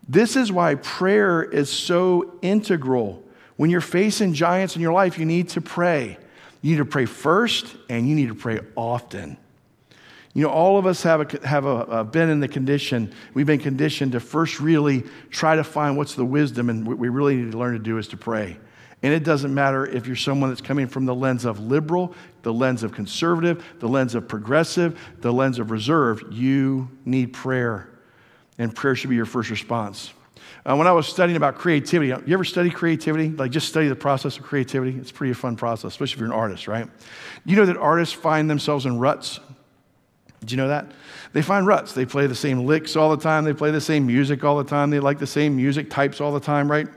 This 0.09 0.37
is 0.37 0.51
why 0.51 0.77
prayer 0.77 1.43
is 1.43 1.71
so 1.71 2.39
integral. 2.41 3.23
When 3.57 3.71
you're 3.71 3.81
facing 3.81 4.33
giants 4.33 4.75
in 4.75 4.81
your 4.81 4.93
life, 4.93 5.19
you 5.19 5.27
need 5.27 5.51
to 5.51 5.61
pray. 5.61 6.17
You 6.63 6.73
need 6.73 6.79
to 6.79 6.85
pray 6.85 7.05
first, 7.05 7.77
and 7.89 8.09
you 8.09 8.15
need 8.15 8.29
to 8.29 8.35
pray 8.35 8.61
often. 8.75 9.37
You 10.33 10.45
know, 10.45 10.51
all 10.51 10.79
of 10.79 10.87
us 10.87 11.03
have, 11.03 11.35
a, 11.35 11.47
have 11.47 11.67
a, 11.67 11.77
a 11.85 12.05
been 12.05 12.31
in 12.31 12.41
the 12.41 12.49
condition, 12.49 13.13
we've 13.35 13.47
been 13.47 13.59
conditioned 13.59 14.13
to 14.13 14.21
first 14.21 14.61
really 14.61 15.05
try 15.31 15.57
to 15.57 15.65
find 15.65 15.97
what's 15.97 16.15
the 16.15 16.25
wisdom, 16.25 16.71
and 16.71 16.87
what 16.87 16.99
we 16.99 17.09
really 17.09 17.37
need 17.37 17.53
to 17.53 17.59
learn 17.59 17.73
to 17.75 17.79
do 17.79 17.99
is 17.99 18.09
to 18.09 18.17
pray. 18.17 18.57
And 19.03 19.13
it 19.13 19.25
doesn't 19.25 19.53
matter 19.53 19.87
if 19.87 20.07
you're 20.07 20.17
someone 20.17 20.51
that's 20.51 20.61
coming 20.61 20.89
from 20.89 21.07
the 21.07 21.15
lens 21.15 21.45
of 21.45 21.61
liberal, 21.61 22.15
the 22.43 22.53
lens 22.53 22.83
of 22.83 22.93
conservative, 22.93 23.65
the 23.79 23.89
lens 23.89 24.15
of 24.15 24.27
progressive, 24.27 24.99
the 25.21 25.33
lens 25.33 25.59
of 25.59 25.71
reserve, 25.71 26.23
you 26.31 26.89
need 27.05 27.33
prayer. 27.33 27.89
And 28.59 28.75
prayer 28.75 28.95
should 28.95 29.11
be 29.11 29.17
your 29.17 29.25
first 29.25 29.51
response. 29.51 30.13
Uh, 30.69 30.77
when 30.77 30.87
I 30.87 30.93
was 30.93 31.07
studying 31.07 31.37
about 31.37 31.55
creativity, 31.55 32.09
you 32.09 32.35
ever 32.35 32.45
study 32.45 32.69
creativity? 32.69 33.31
Like 33.31 33.51
just 33.51 33.69
study 33.69 33.89
the 33.89 33.97
process 33.97 34.37
of 34.37 34.43
creativity? 34.43 34.99
It's 34.99 35.11
a 35.11 35.15
pretty 35.15 35.33
fun 35.33 35.57
process, 35.57 35.93
especially 35.93 36.15
if 36.15 36.21
you're 36.21 36.29
an 36.29 36.39
artist, 36.39 36.69
right? 36.69 36.89
You 37.45 37.57
know 37.57 37.67
that 37.67 37.77
artists 37.77 38.15
find 38.15 38.51
themselves 38.51 38.85
in 38.85 38.99
ruts. 38.99 39.41
Did 40.41 40.51
you 40.51 40.57
know 40.57 40.69
that? 40.69 40.87
They 41.33 41.43
find 41.43 41.67
ruts. 41.67 41.93
They 41.93 42.07
play 42.07 42.27
the 42.27 42.35
same 42.35 42.67
licks 42.67 42.97
all 42.97 43.11
the 43.11 43.23
time. 43.23 43.45
They 43.45 43.53
play 43.53 43.71
the 43.71 43.81
same 43.81 44.07
music 44.07 44.45
all 44.45 44.59
the 44.59 44.65
time. 44.65 44.91
They 44.91 45.01
like 45.01 45.19
the 45.19 45.27
same 45.27 45.57
music 45.57 45.91
types 45.91 46.21
all 46.21 46.33
the 46.33 46.41
time, 46.41 46.71
right? 46.71 46.89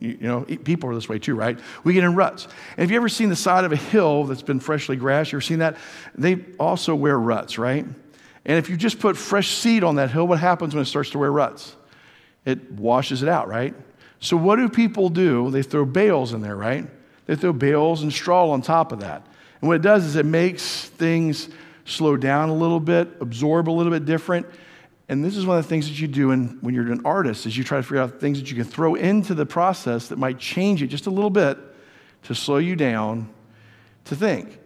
You, 0.00 0.18
you 0.20 0.26
know, 0.26 0.42
people 0.42 0.90
are 0.90 0.94
this 0.94 1.08
way 1.08 1.18
too, 1.18 1.34
right? 1.34 1.58
We 1.84 1.94
get 1.94 2.04
in 2.04 2.14
ruts. 2.14 2.44
And 2.44 2.80
have 2.80 2.90
you 2.90 2.96
ever 2.96 3.08
seen 3.08 3.28
the 3.28 3.36
side 3.36 3.64
of 3.64 3.72
a 3.72 3.76
hill 3.76 4.24
that's 4.24 4.42
been 4.42 4.60
freshly 4.60 4.96
grassed? 4.96 5.32
You 5.32 5.36
ever 5.36 5.42
seen 5.42 5.60
that? 5.60 5.76
They 6.16 6.44
also 6.58 6.94
wear 6.94 7.18
ruts, 7.18 7.58
right? 7.58 7.86
And 8.44 8.58
if 8.58 8.68
you 8.68 8.76
just 8.76 8.98
put 8.98 9.16
fresh 9.16 9.48
seed 9.48 9.84
on 9.84 9.96
that 9.96 10.10
hill, 10.10 10.26
what 10.26 10.38
happens 10.38 10.74
when 10.74 10.82
it 10.82 10.86
starts 10.86 11.10
to 11.10 11.18
wear 11.18 11.32
ruts? 11.32 11.74
It 12.44 12.72
washes 12.72 13.22
it 13.22 13.28
out, 13.28 13.48
right? 13.48 13.74
So 14.20 14.36
what 14.36 14.56
do 14.56 14.68
people 14.68 15.08
do? 15.08 15.50
They 15.50 15.62
throw 15.62 15.84
bales 15.84 16.32
in 16.32 16.42
there, 16.42 16.56
right? 16.56 16.86
They 17.26 17.36
throw 17.36 17.52
bales 17.52 18.02
and 18.02 18.12
straw 18.12 18.50
on 18.50 18.62
top 18.62 18.92
of 18.92 19.00
that. 19.00 19.26
And 19.60 19.68
what 19.68 19.76
it 19.76 19.82
does 19.82 20.04
is 20.04 20.16
it 20.16 20.26
makes 20.26 20.84
things 20.90 21.48
slow 21.86 22.16
down 22.16 22.50
a 22.50 22.54
little 22.54 22.80
bit, 22.80 23.08
absorb 23.20 23.68
a 23.68 23.72
little 23.72 23.92
bit 23.92 24.04
different. 24.04 24.46
And 25.08 25.24
this 25.24 25.36
is 25.36 25.46
one 25.46 25.58
of 25.58 25.64
the 25.64 25.68
things 25.68 25.88
that 25.88 25.98
you 25.98 26.08
do 26.08 26.30
in, 26.30 26.58
when 26.60 26.74
you're 26.74 26.90
an 26.90 27.02
artist 27.04 27.46
is 27.46 27.56
you 27.56 27.64
try 27.64 27.78
to 27.78 27.82
figure 27.82 27.98
out 27.98 28.20
things 28.20 28.38
that 28.38 28.50
you 28.50 28.56
can 28.56 28.64
throw 28.64 28.94
into 28.94 29.34
the 29.34 29.46
process 29.46 30.08
that 30.08 30.18
might 30.18 30.38
change 30.38 30.82
it 30.82 30.88
just 30.88 31.06
a 31.06 31.10
little 31.10 31.30
bit 31.30 31.58
to 32.24 32.34
slow 32.34 32.56
you 32.56 32.76
down 32.76 33.28
to 34.06 34.16
think. 34.16 34.58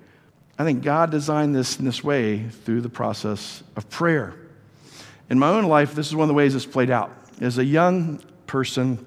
I 0.59 0.65
think 0.65 0.83
God 0.83 1.11
designed 1.11 1.55
this 1.55 1.79
in 1.79 1.85
this 1.85 2.03
way 2.03 2.49
through 2.49 2.81
the 2.81 2.89
process 2.89 3.63
of 3.77 3.89
prayer. 3.89 4.35
In 5.31 5.39
my 5.39 5.51
own 5.51 5.65
life, 5.65 5.95
this 5.95 6.09
is 6.09 6.17
one 6.17 6.25
of 6.25 6.29
the 6.29 6.35
ways 6.35 6.55
it's 6.55 6.67
played 6.67 6.91
out. 6.91 7.13
As 7.41 7.59
a 7.59 7.65
young 7.65 8.21
person 8.47 9.07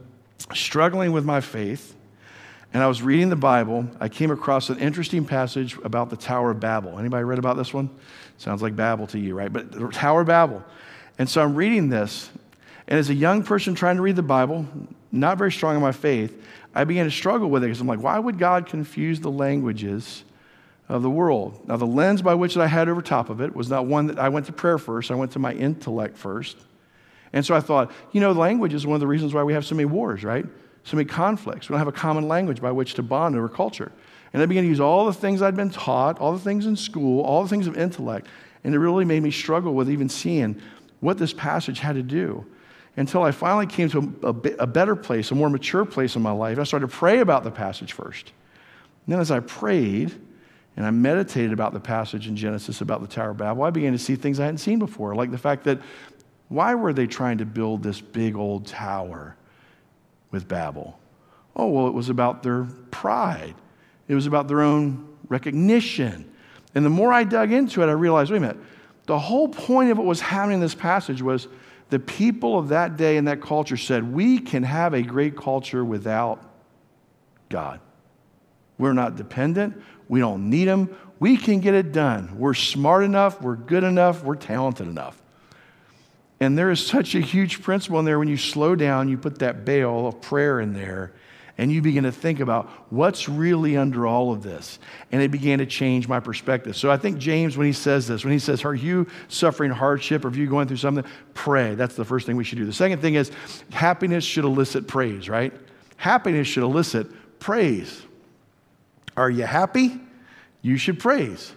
struggling 0.53 1.11
with 1.11 1.25
my 1.25 1.41
faith, 1.41 1.95
and 2.73 2.81
I 2.81 2.87
was 2.87 3.01
reading 3.01 3.29
the 3.29 3.35
Bible, 3.35 3.85
I 3.99 4.07
came 4.07 4.31
across 4.31 4.69
an 4.69 4.79
interesting 4.79 5.25
passage 5.25 5.77
about 5.83 6.09
the 6.09 6.15
Tower 6.15 6.51
of 6.51 6.61
Babel. 6.61 6.97
Anybody 6.97 7.25
read 7.25 7.39
about 7.39 7.57
this 7.57 7.73
one? 7.73 7.89
Sounds 8.37 8.61
like 8.61 8.77
Babel 8.77 9.07
to 9.07 9.19
you, 9.19 9.35
right? 9.35 9.51
But 9.51 9.73
the 9.73 9.89
Tower 9.89 10.21
of 10.21 10.27
Babel. 10.27 10.63
And 11.19 11.29
so 11.29 11.43
I'm 11.43 11.55
reading 11.55 11.89
this, 11.89 12.29
and 12.87 12.97
as 12.97 13.09
a 13.09 13.13
young 13.13 13.43
person 13.43 13.75
trying 13.75 13.97
to 13.97 14.01
read 14.01 14.15
the 14.15 14.23
Bible, 14.23 14.65
not 15.11 15.37
very 15.37 15.51
strong 15.51 15.75
in 15.75 15.81
my 15.81 15.91
faith, 15.91 16.41
I 16.73 16.85
began 16.85 17.03
to 17.03 17.11
struggle 17.11 17.49
with 17.49 17.63
it 17.63 17.67
because 17.67 17.81
I'm 17.81 17.87
like, 17.87 18.01
why 18.01 18.17
would 18.17 18.39
God 18.39 18.67
confuse 18.67 19.19
the 19.19 19.31
languages 19.31 20.23
of 20.93 21.01
the 21.01 21.09
world? 21.09 21.67
Now, 21.67 21.77
the 21.77 21.85
lens 21.85 22.21
by 22.21 22.33
which 22.33 22.57
I 22.57 22.67
had 22.67 22.89
over 22.89 23.01
top 23.01 23.29
of 23.29 23.41
it 23.41 23.55
was 23.55 23.69
not 23.69 23.85
one 23.85 24.07
that 24.07 24.19
I 24.19 24.29
went 24.29 24.45
to 24.47 24.51
prayer 24.51 24.77
first, 24.77 25.11
I 25.11 25.15
went 25.15 25.31
to 25.31 25.39
my 25.39 25.53
intellect 25.53 26.17
first. 26.17 26.57
And 27.33 27.45
so 27.45 27.55
I 27.55 27.61
thought, 27.61 27.91
you 28.11 28.19
know, 28.19 28.33
language 28.33 28.73
is 28.73 28.85
one 28.85 28.95
of 28.95 28.99
the 28.99 29.07
reasons 29.07 29.33
why 29.33 29.43
we 29.43 29.53
have 29.53 29.65
so 29.65 29.75
many 29.75 29.85
wars, 29.85 30.23
right? 30.23 30.45
so 30.83 30.97
many 30.97 31.07
conflicts. 31.07 31.69
We 31.69 31.73
don't 31.73 31.79
have 31.79 31.87
a 31.87 31.91
common 31.91 32.27
language 32.27 32.61
by 32.61 32.71
which 32.71 32.95
to 32.95 33.03
bond 33.03 33.35
over 33.35 33.47
culture. 33.47 33.91
And 34.33 34.41
I 34.41 34.45
began 34.45 34.63
to 34.63 34.69
use 34.69 34.79
all 34.79 35.05
the 35.05 35.13
things 35.13 35.41
I'd 35.41 35.55
been 35.55 35.69
taught, 35.69 36.19
all 36.19 36.33
the 36.33 36.39
things 36.39 36.65
in 36.65 36.75
school, 36.75 37.21
all 37.23 37.43
the 37.43 37.49
things 37.49 37.67
of 37.67 37.77
intellect, 37.77 38.27
and 38.63 38.73
it 38.73 38.79
really 38.79 39.05
made 39.05 39.21
me 39.21 39.31
struggle 39.31 39.73
with 39.73 39.89
even 39.89 40.09
seeing 40.09 40.61
what 40.99 41.17
this 41.17 41.33
passage 41.33 41.79
had 41.79 41.95
to 41.95 42.03
do. 42.03 42.45
Until 42.97 43.23
I 43.23 43.31
finally 43.31 43.67
came 43.67 43.89
to 43.89 44.13
a, 44.23 44.27
a, 44.27 44.35
a 44.59 44.67
better 44.67 44.95
place, 44.95 45.31
a 45.31 45.35
more 45.35 45.49
mature 45.49 45.85
place 45.85 46.15
in 46.15 46.21
my 46.21 46.31
life. 46.31 46.59
I 46.59 46.63
started 46.63 46.89
to 46.89 46.95
pray 46.95 47.19
about 47.19 47.43
the 47.43 47.51
passage 47.51 47.93
first. 47.93 48.31
And 49.05 49.13
then 49.13 49.19
as 49.19 49.31
I 49.31 49.39
prayed 49.39 50.13
and 50.77 50.85
I 50.85 50.91
meditated 50.91 51.51
about 51.51 51.73
the 51.73 51.79
passage 51.79 52.27
in 52.27 52.35
Genesis 52.35 52.81
about 52.81 53.01
the 53.01 53.07
Tower 53.07 53.31
of 53.31 53.37
Babel, 53.37 53.63
I 53.63 53.69
began 53.69 53.91
to 53.91 53.99
see 53.99 54.15
things 54.15 54.39
I 54.39 54.45
hadn't 54.45 54.59
seen 54.59 54.79
before, 54.79 55.15
like 55.15 55.31
the 55.31 55.37
fact 55.37 55.65
that 55.65 55.79
why 56.47 56.75
were 56.75 56.93
they 56.93 57.07
trying 57.07 57.37
to 57.39 57.45
build 57.45 57.83
this 57.83 58.01
big 58.01 58.35
old 58.35 58.65
tower? 58.67 59.35
with 60.31 60.47
Babel? 60.47 60.97
Oh, 61.55 61.67
well, 61.67 61.87
it 61.87 61.93
was 61.93 62.09
about 62.09 62.41
their 62.41 62.63
pride, 62.89 63.55
it 64.07 64.15
was 64.15 64.25
about 64.25 64.47
their 64.47 64.61
own 64.61 65.07
recognition. 65.27 66.29
And 66.73 66.85
the 66.85 66.89
more 66.89 67.11
I 67.11 67.25
dug 67.25 67.51
into 67.51 67.83
it, 67.83 67.87
I 67.87 67.91
realized 67.91 68.31
wait 68.31 68.37
a 68.37 68.41
minute, 68.41 68.57
the 69.05 69.19
whole 69.19 69.49
point 69.49 69.91
of 69.91 69.97
what 69.97 70.07
was 70.07 70.21
happening 70.21 70.55
in 70.55 70.61
this 70.61 70.75
passage 70.75 71.21
was 71.21 71.49
the 71.89 71.99
people 71.99 72.57
of 72.57 72.69
that 72.69 72.95
day 72.95 73.17
and 73.17 73.27
that 73.27 73.41
culture 73.41 73.75
said, 73.75 74.13
We 74.13 74.39
can 74.39 74.63
have 74.63 74.93
a 74.93 75.01
great 75.01 75.35
culture 75.35 75.83
without 75.83 76.41
God. 77.49 77.81
We're 78.77 78.93
not 78.93 79.17
dependent. 79.17 79.81
We 80.11 80.19
don't 80.19 80.49
need 80.49 80.65
them. 80.65 80.93
We 81.19 81.37
can 81.37 81.61
get 81.61 81.73
it 81.73 81.93
done. 81.93 82.37
We're 82.37 82.53
smart 82.53 83.05
enough. 83.05 83.41
We're 83.41 83.55
good 83.55 83.85
enough. 83.85 84.25
We're 84.25 84.35
talented 84.35 84.85
enough. 84.85 85.21
And 86.41 86.57
there 86.57 86.69
is 86.69 86.85
such 86.85 87.15
a 87.15 87.21
huge 87.21 87.61
principle 87.61 87.97
in 87.97 88.03
there 88.03 88.19
when 88.19 88.27
you 88.27 88.35
slow 88.35 88.75
down, 88.75 89.07
you 89.07 89.17
put 89.17 89.39
that 89.39 89.63
bale 89.63 90.07
of 90.07 90.19
prayer 90.19 90.59
in 90.59 90.73
there, 90.73 91.13
and 91.57 91.71
you 91.71 91.81
begin 91.81 92.03
to 92.03 92.11
think 92.11 92.41
about 92.41 92.69
what's 92.91 93.29
really 93.29 93.77
under 93.77 94.05
all 94.05 94.33
of 94.33 94.43
this. 94.43 94.79
And 95.13 95.21
it 95.21 95.31
began 95.31 95.59
to 95.59 95.65
change 95.65 96.09
my 96.09 96.19
perspective. 96.19 96.75
So 96.75 96.91
I 96.91 96.97
think 96.97 97.17
James, 97.17 97.55
when 97.55 97.67
he 97.67 97.73
says 97.73 98.09
this, 98.09 98.25
when 98.25 98.33
he 98.33 98.39
says, 98.39 98.65
Are 98.65 98.75
you 98.75 99.07
suffering 99.29 99.71
hardship 99.71 100.25
or 100.25 100.27
are 100.27 100.33
you 100.33 100.47
going 100.47 100.67
through 100.67 100.75
something? 100.75 101.05
Pray. 101.35 101.75
That's 101.75 101.95
the 101.95 102.03
first 102.03 102.25
thing 102.25 102.35
we 102.35 102.43
should 102.43 102.57
do. 102.57 102.65
The 102.65 102.73
second 102.73 102.99
thing 102.99 103.15
is 103.15 103.31
happiness 103.71 104.25
should 104.25 104.43
elicit 104.43 104.89
praise, 104.89 105.29
right? 105.29 105.53
Happiness 105.95 106.49
should 106.49 106.63
elicit 106.63 107.39
praise. 107.39 108.01
Are 109.21 109.29
you 109.29 109.43
happy? 109.43 110.01
You 110.63 110.77
should 110.77 110.99
praise. 110.99 111.53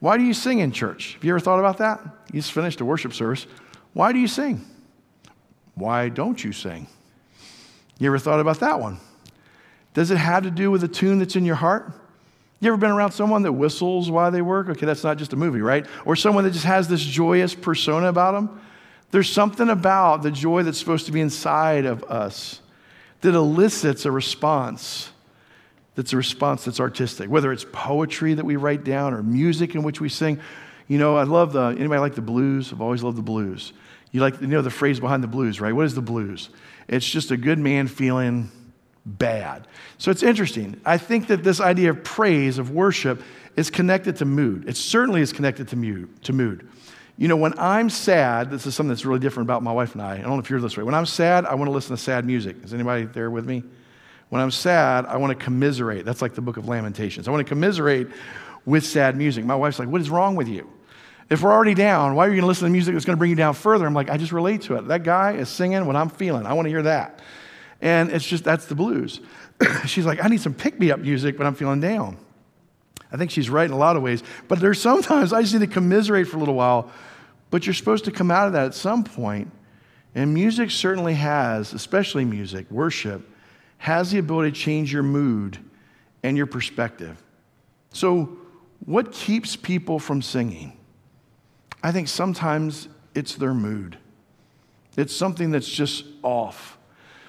Why 0.00 0.18
do 0.18 0.24
you 0.24 0.34
sing 0.34 0.58
in 0.58 0.72
church? 0.72 1.14
Have 1.14 1.22
you 1.22 1.30
ever 1.30 1.38
thought 1.38 1.60
about 1.60 1.78
that? 1.78 2.00
You 2.32 2.40
just 2.40 2.50
finished 2.50 2.80
a 2.80 2.84
worship 2.84 3.12
service. 3.12 3.46
Why 3.92 4.10
do 4.12 4.18
you 4.18 4.26
sing? 4.26 4.66
Why 5.76 6.08
don't 6.08 6.42
you 6.42 6.50
sing? 6.50 6.88
You 8.00 8.08
ever 8.08 8.18
thought 8.18 8.40
about 8.40 8.58
that 8.58 8.80
one? 8.80 8.98
Does 9.94 10.10
it 10.10 10.16
have 10.16 10.42
to 10.42 10.50
do 10.50 10.72
with 10.72 10.80
the 10.80 10.88
tune 10.88 11.20
that's 11.20 11.36
in 11.36 11.44
your 11.44 11.54
heart? 11.54 11.92
You 12.58 12.72
ever 12.72 12.76
been 12.76 12.90
around 12.90 13.12
someone 13.12 13.42
that 13.42 13.52
whistles 13.52 14.10
while 14.10 14.32
they 14.32 14.42
work? 14.42 14.68
Okay, 14.68 14.84
that's 14.84 15.04
not 15.04 15.16
just 15.16 15.32
a 15.32 15.36
movie, 15.36 15.60
right? 15.60 15.86
Or 16.06 16.16
someone 16.16 16.42
that 16.42 16.54
just 16.54 16.64
has 16.64 16.88
this 16.88 17.02
joyous 17.02 17.54
persona 17.54 18.08
about 18.08 18.32
them? 18.32 18.60
There's 19.12 19.30
something 19.30 19.68
about 19.68 20.24
the 20.24 20.32
joy 20.32 20.64
that's 20.64 20.78
supposed 20.78 21.06
to 21.06 21.12
be 21.12 21.20
inside 21.20 21.86
of 21.86 22.02
us 22.02 22.62
that 23.20 23.36
elicits 23.36 24.06
a 24.06 24.10
response 24.10 25.12
that's 25.96 26.12
a 26.12 26.16
response 26.16 26.64
that's 26.64 26.78
artistic, 26.78 27.28
whether 27.28 27.52
it's 27.52 27.66
poetry 27.72 28.34
that 28.34 28.44
we 28.44 28.56
write 28.56 28.84
down 28.84 29.14
or 29.14 29.22
music 29.22 29.74
in 29.74 29.82
which 29.82 30.00
we 30.00 30.08
sing. 30.08 30.38
You 30.86 30.98
know, 30.98 31.16
I 31.16 31.24
love 31.24 31.52
the, 31.52 31.68
anybody 31.68 31.98
like 31.98 32.14
the 32.14 32.22
blues? 32.22 32.72
I've 32.72 32.80
always 32.80 33.02
loved 33.02 33.18
the 33.18 33.22
blues. 33.22 33.72
You 34.12 34.20
like, 34.20 34.40
you 34.40 34.46
know 34.46 34.62
the 34.62 34.70
phrase 34.70 35.00
behind 35.00 35.22
the 35.24 35.28
blues, 35.28 35.60
right? 35.60 35.72
What 35.72 35.86
is 35.86 35.94
the 35.94 36.02
blues? 36.02 36.50
It's 36.86 37.08
just 37.08 37.30
a 37.32 37.36
good 37.36 37.58
man 37.58 37.88
feeling 37.88 38.50
bad. 39.04 39.66
So 39.98 40.10
it's 40.10 40.22
interesting. 40.22 40.80
I 40.84 40.98
think 40.98 41.28
that 41.28 41.42
this 41.42 41.60
idea 41.60 41.90
of 41.90 42.04
praise, 42.04 42.58
of 42.58 42.70
worship, 42.70 43.22
is 43.56 43.70
connected 43.70 44.16
to 44.16 44.24
mood. 44.24 44.68
It 44.68 44.76
certainly 44.76 45.22
is 45.22 45.32
connected 45.32 45.68
to 45.68 45.76
mood. 45.76 46.22
To 46.24 46.32
mood. 46.32 46.68
You 47.18 47.28
know, 47.28 47.36
when 47.36 47.58
I'm 47.58 47.88
sad, 47.88 48.50
this 48.50 48.66
is 48.66 48.74
something 48.74 48.90
that's 48.90 49.06
really 49.06 49.20
different 49.20 49.46
about 49.46 49.62
my 49.62 49.72
wife 49.72 49.94
and 49.94 50.02
I. 50.02 50.16
I 50.16 50.18
don't 50.18 50.32
know 50.32 50.38
if 50.38 50.50
you're 50.50 50.60
this 50.60 50.76
way. 50.76 50.82
When 50.82 50.94
I'm 50.94 51.06
sad, 51.06 51.46
I 51.46 51.54
want 51.54 51.68
to 51.68 51.72
listen 51.72 51.96
to 51.96 52.02
sad 52.02 52.26
music. 52.26 52.56
Is 52.62 52.74
anybody 52.74 53.06
there 53.06 53.30
with 53.30 53.46
me? 53.46 53.62
When 54.28 54.42
I'm 54.42 54.50
sad, 54.50 55.06
I 55.06 55.16
want 55.16 55.38
to 55.38 55.44
commiserate. 55.44 56.04
That's 56.04 56.20
like 56.20 56.34
the 56.34 56.40
book 56.40 56.56
of 56.56 56.68
Lamentations. 56.68 57.28
I 57.28 57.30
want 57.30 57.46
to 57.46 57.48
commiserate 57.48 58.08
with 58.64 58.84
sad 58.84 59.16
music. 59.16 59.44
My 59.44 59.54
wife's 59.54 59.78
like, 59.78 59.88
What 59.88 60.00
is 60.00 60.10
wrong 60.10 60.36
with 60.36 60.48
you? 60.48 60.70
If 61.28 61.42
we're 61.42 61.52
already 61.52 61.74
down, 61.74 62.14
why 62.14 62.26
are 62.26 62.28
you 62.28 62.34
going 62.34 62.42
to 62.42 62.46
listen 62.46 62.66
to 62.66 62.72
music 62.72 62.94
that's 62.94 63.04
going 63.04 63.16
to 63.16 63.18
bring 63.18 63.30
you 63.30 63.36
down 63.36 63.54
further? 63.54 63.84
I'm 63.84 63.94
like, 63.94 64.10
I 64.10 64.16
just 64.16 64.30
relate 64.30 64.62
to 64.62 64.76
it. 64.76 64.88
That 64.88 65.02
guy 65.02 65.32
is 65.32 65.48
singing 65.48 65.84
what 65.86 65.96
I'm 65.96 66.08
feeling. 66.08 66.46
I 66.46 66.52
want 66.52 66.66
to 66.66 66.70
hear 66.70 66.82
that. 66.82 67.20
And 67.80 68.10
it's 68.10 68.24
just, 68.24 68.44
that's 68.44 68.66
the 68.66 68.76
blues. 68.76 69.20
she's 69.86 70.06
like, 70.06 70.24
I 70.24 70.28
need 70.28 70.40
some 70.40 70.54
pick 70.54 70.78
me 70.78 70.92
up 70.92 71.00
music, 71.00 71.36
but 71.36 71.44
I'm 71.44 71.56
feeling 71.56 71.80
down. 71.80 72.16
I 73.10 73.16
think 73.16 73.32
she's 73.32 73.50
right 73.50 73.64
in 73.64 73.72
a 73.72 73.76
lot 73.76 73.96
of 73.96 74.02
ways. 74.02 74.22
But 74.46 74.60
there's 74.60 74.80
sometimes 74.80 75.32
I 75.32 75.42
just 75.42 75.52
need 75.52 75.60
to 75.60 75.66
commiserate 75.66 76.28
for 76.28 76.36
a 76.36 76.40
little 76.40 76.54
while. 76.54 76.92
But 77.50 77.66
you're 77.66 77.74
supposed 77.74 78.04
to 78.04 78.12
come 78.12 78.30
out 78.30 78.46
of 78.46 78.52
that 78.52 78.66
at 78.66 78.74
some 78.74 79.02
point. 79.02 79.50
And 80.14 80.32
music 80.32 80.70
certainly 80.70 81.14
has, 81.14 81.72
especially 81.72 82.24
music, 82.24 82.70
worship, 82.70 83.28
has 83.78 84.10
the 84.10 84.18
ability 84.18 84.52
to 84.52 84.58
change 84.58 84.92
your 84.92 85.02
mood 85.02 85.58
and 86.22 86.36
your 86.36 86.46
perspective. 86.46 87.22
So, 87.92 88.38
what 88.84 89.12
keeps 89.12 89.56
people 89.56 89.98
from 89.98 90.22
singing? 90.22 90.76
I 91.82 91.92
think 91.92 92.08
sometimes 92.08 92.88
it's 93.14 93.34
their 93.36 93.54
mood. 93.54 93.98
It's 94.96 95.14
something 95.14 95.50
that's 95.50 95.68
just 95.68 96.04
off. 96.22 96.75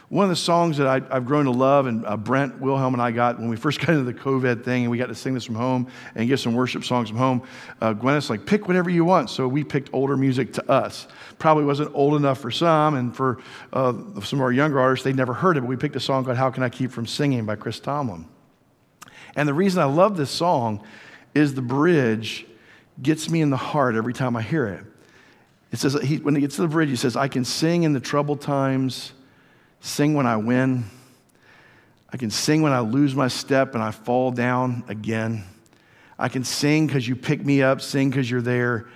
One 0.10 0.24
of 0.24 0.30
the 0.30 0.38
songs 0.38 0.78
that 0.78 0.88
I, 0.88 1.14
have 1.14 1.26
grown 1.26 1.46
to 1.46 1.52
love, 1.52 1.86
and 1.86 2.06
uh, 2.06 2.16
Brent 2.16 2.62
Wilhelm 2.62 2.94
and 2.94 3.02
I 3.02 3.12
got 3.12 3.40
when 3.40 3.50
we 3.50 3.58
first 3.58 3.80
got 3.86 3.90
into 3.90 4.04
the 4.04 4.14
COVID 4.14 4.64
thing, 4.64 4.84
and 4.84 4.92
we 4.92 4.98
got 4.98 5.08
to 5.08 5.16
sing 5.16 5.34
this 5.34 5.44
from 5.44 5.56
home 5.56 5.92
and 6.16 6.30
get 6.30 6.40
some 6.40 6.54
worship 6.54 6.86
songs 6.86 7.10
from 7.10 7.18
home. 7.18 7.44
Uh, 7.82 7.92
Gwyneth's 7.92 8.30
like, 8.30 8.46
pick 8.46 8.70
whatever 8.70 8.90
you 8.90 9.04
want. 9.04 9.30
So 9.30 9.50
we 9.50 9.66
picked 9.66 9.90
older 9.92 10.16
music 10.16 10.54
to 10.54 10.72
us. 10.72 11.08
Probably 11.40 11.66
wasn't 11.66 11.94
old 11.94 12.16
enough 12.16 12.40
for 12.40 12.52
some, 12.52 12.96
and 12.96 13.14
for 13.14 13.40
uh, 13.74 13.92
some 14.22 14.40
of 14.40 14.44
our 14.44 14.52
younger 14.54 14.80
artists, 14.80 15.04
they'd 15.04 15.16
never 15.16 15.34
heard 15.34 15.58
it, 15.58 15.62
but 15.62 15.68
we 15.68 15.76
picked 15.76 15.98
a 15.98 16.00
song 16.00 16.24
called 16.24 16.38
How 16.38 16.52
Can 16.52 16.64
I 16.64 16.70
Keep 16.70 16.92
From 16.92 17.06
Singing 17.06 17.46
by 17.46 17.58
Chris 17.58 17.80
Tomlin. 17.82 18.26
And 19.36 19.48
the 19.48 19.54
reason 19.54 19.82
I 19.82 19.86
love 19.86 20.16
this 20.16 20.32
song 20.32 20.84
is 21.36 21.54
the 21.54 21.62
bridge 21.62 22.46
gets 23.02 23.30
me 23.30 23.42
in 23.42 23.50
the 23.50 23.58
heart 23.58 23.96
every 23.96 24.14
time 24.14 24.38
I 24.38 24.42
hear 24.42 24.68
it. 24.68 24.86
It 25.74 25.80
says, 25.80 25.96
he, 26.02 26.18
when 26.18 26.34
he 26.34 26.40
gets 26.40 26.56
to 26.56 26.62
the 26.62 26.68
bridge, 26.70 26.90
he 26.90 26.96
says, 26.96 27.18
I 27.18 27.28
can 27.28 27.44
sing 27.44 27.84
in 27.84 27.92
the 27.92 28.00
troubled 28.00 28.40
times 28.40 29.12
sing 29.82 30.14
when 30.14 30.26
I 30.26 30.38
win. 30.38 30.86
I 32.12 32.18
can 32.18 32.30
sing 32.30 32.62
when 32.62 32.72
I 32.72 32.80
lose 32.80 33.16
my 33.16 33.28
step 33.28 33.74
and 33.74 33.84
I 33.84 33.92
fall 33.92 34.32
down 34.32 34.84
again. 34.88 35.44
I 36.18 36.30
can 36.30 36.44
sing 36.44 36.88
because 36.88 37.08
you 37.08 37.16
pick 37.16 37.46
me 37.46 37.62
up, 37.62 37.82
sing 37.82 38.10
because 38.10 38.30
you're 38.30 38.42
there. 38.42 38.88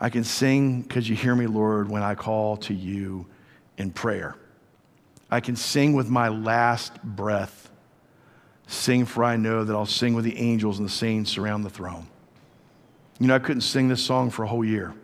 I 0.00 0.10
can 0.10 0.24
sing 0.24 0.82
because 0.82 1.08
you 1.08 1.16
hear 1.16 1.34
me, 1.34 1.46
Lord, 1.46 1.88
when 1.90 2.02
I 2.02 2.14
call 2.14 2.56
to 2.58 2.74
you 2.74 3.26
in 3.78 3.90
prayer. 3.90 4.36
I 5.30 5.40
can 5.40 5.56
sing 5.56 5.92
with 5.92 6.08
my 6.08 6.28
last 6.28 7.02
breath. 7.02 7.70
Sing, 8.66 9.04
for 9.04 9.24
I 9.24 9.36
know 9.36 9.64
that 9.64 9.74
I'll 9.74 9.86
sing 9.86 10.14
with 10.14 10.24
the 10.24 10.38
angels 10.38 10.78
and 10.78 10.88
the 10.88 10.92
saints 10.92 11.36
around 11.36 11.62
the 11.62 11.70
throne. 11.70 12.06
You 13.18 13.26
know, 13.26 13.34
I 13.34 13.38
couldn't 13.38 13.62
sing 13.62 13.88
this 13.88 14.02
song 14.02 14.30
for 14.30 14.44
a 14.44 14.46
whole 14.46 14.64
year 14.64 14.94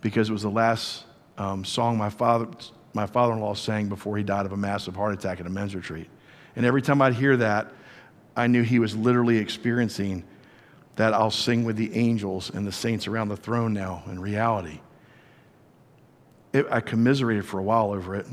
because 0.00 0.30
it 0.30 0.32
was 0.32 0.42
the 0.42 0.50
last 0.50 1.04
um, 1.36 1.64
song 1.64 1.98
my 1.98 2.10
father 2.10 2.46
my 2.94 3.06
father 3.06 3.32
in 3.32 3.40
law 3.40 3.54
sang 3.54 3.88
before 3.88 4.16
he 4.16 4.22
died 4.22 4.46
of 4.46 4.52
a 4.52 4.56
massive 4.56 4.96
heart 4.96 5.14
attack 5.14 5.40
at 5.40 5.46
a 5.46 5.50
men's 5.50 5.74
retreat. 5.74 6.08
And 6.56 6.66
every 6.66 6.82
time 6.82 7.00
I'd 7.02 7.14
hear 7.14 7.36
that, 7.36 7.72
I 8.36 8.46
knew 8.46 8.62
he 8.62 8.78
was 8.78 8.96
literally 8.96 9.38
experiencing 9.38 10.24
that 10.96 11.14
I'll 11.14 11.30
sing 11.30 11.64
with 11.64 11.76
the 11.76 11.94
angels 11.94 12.50
and 12.50 12.66
the 12.66 12.72
saints 12.72 13.06
around 13.06 13.28
the 13.28 13.36
throne 13.36 13.72
now 13.72 14.02
in 14.06 14.18
reality. 14.18 14.80
It, 16.52 16.66
I 16.70 16.80
commiserated 16.80 17.46
for 17.46 17.60
a 17.60 17.62
while 17.62 17.92
over 17.92 18.16
it. 18.16 18.26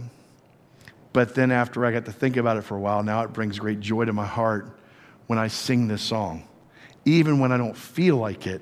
But 1.14 1.36
then 1.36 1.52
after 1.52 1.86
I 1.86 1.92
got 1.92 2.06
to 2.06 2.12
think 2.12 2.38
about 2.38 2.58
it 2.58 2.64
for 2.64 2.76
a 2.76 2.80
while, 2.80 3.04
now 3.04 3.22
it 3.24 3.34
brings 3.34 3.60
great 3.60 3.80
joy 3.80 4.06
to 4.06 4.14
my 4.14 4.26
heart 4.26 4.80
when 5.28 5.40
I 5.40 5.48
sing 5.48 5.88
this 5.88 6.02
song. 6.02 6.48
Even 7.06 7.40
when 7.40 7.52
I 7.52 7.58
don't 7.58 7.78
feel 7.78 8.18
like 8.18 8.48
it 8.48 8.62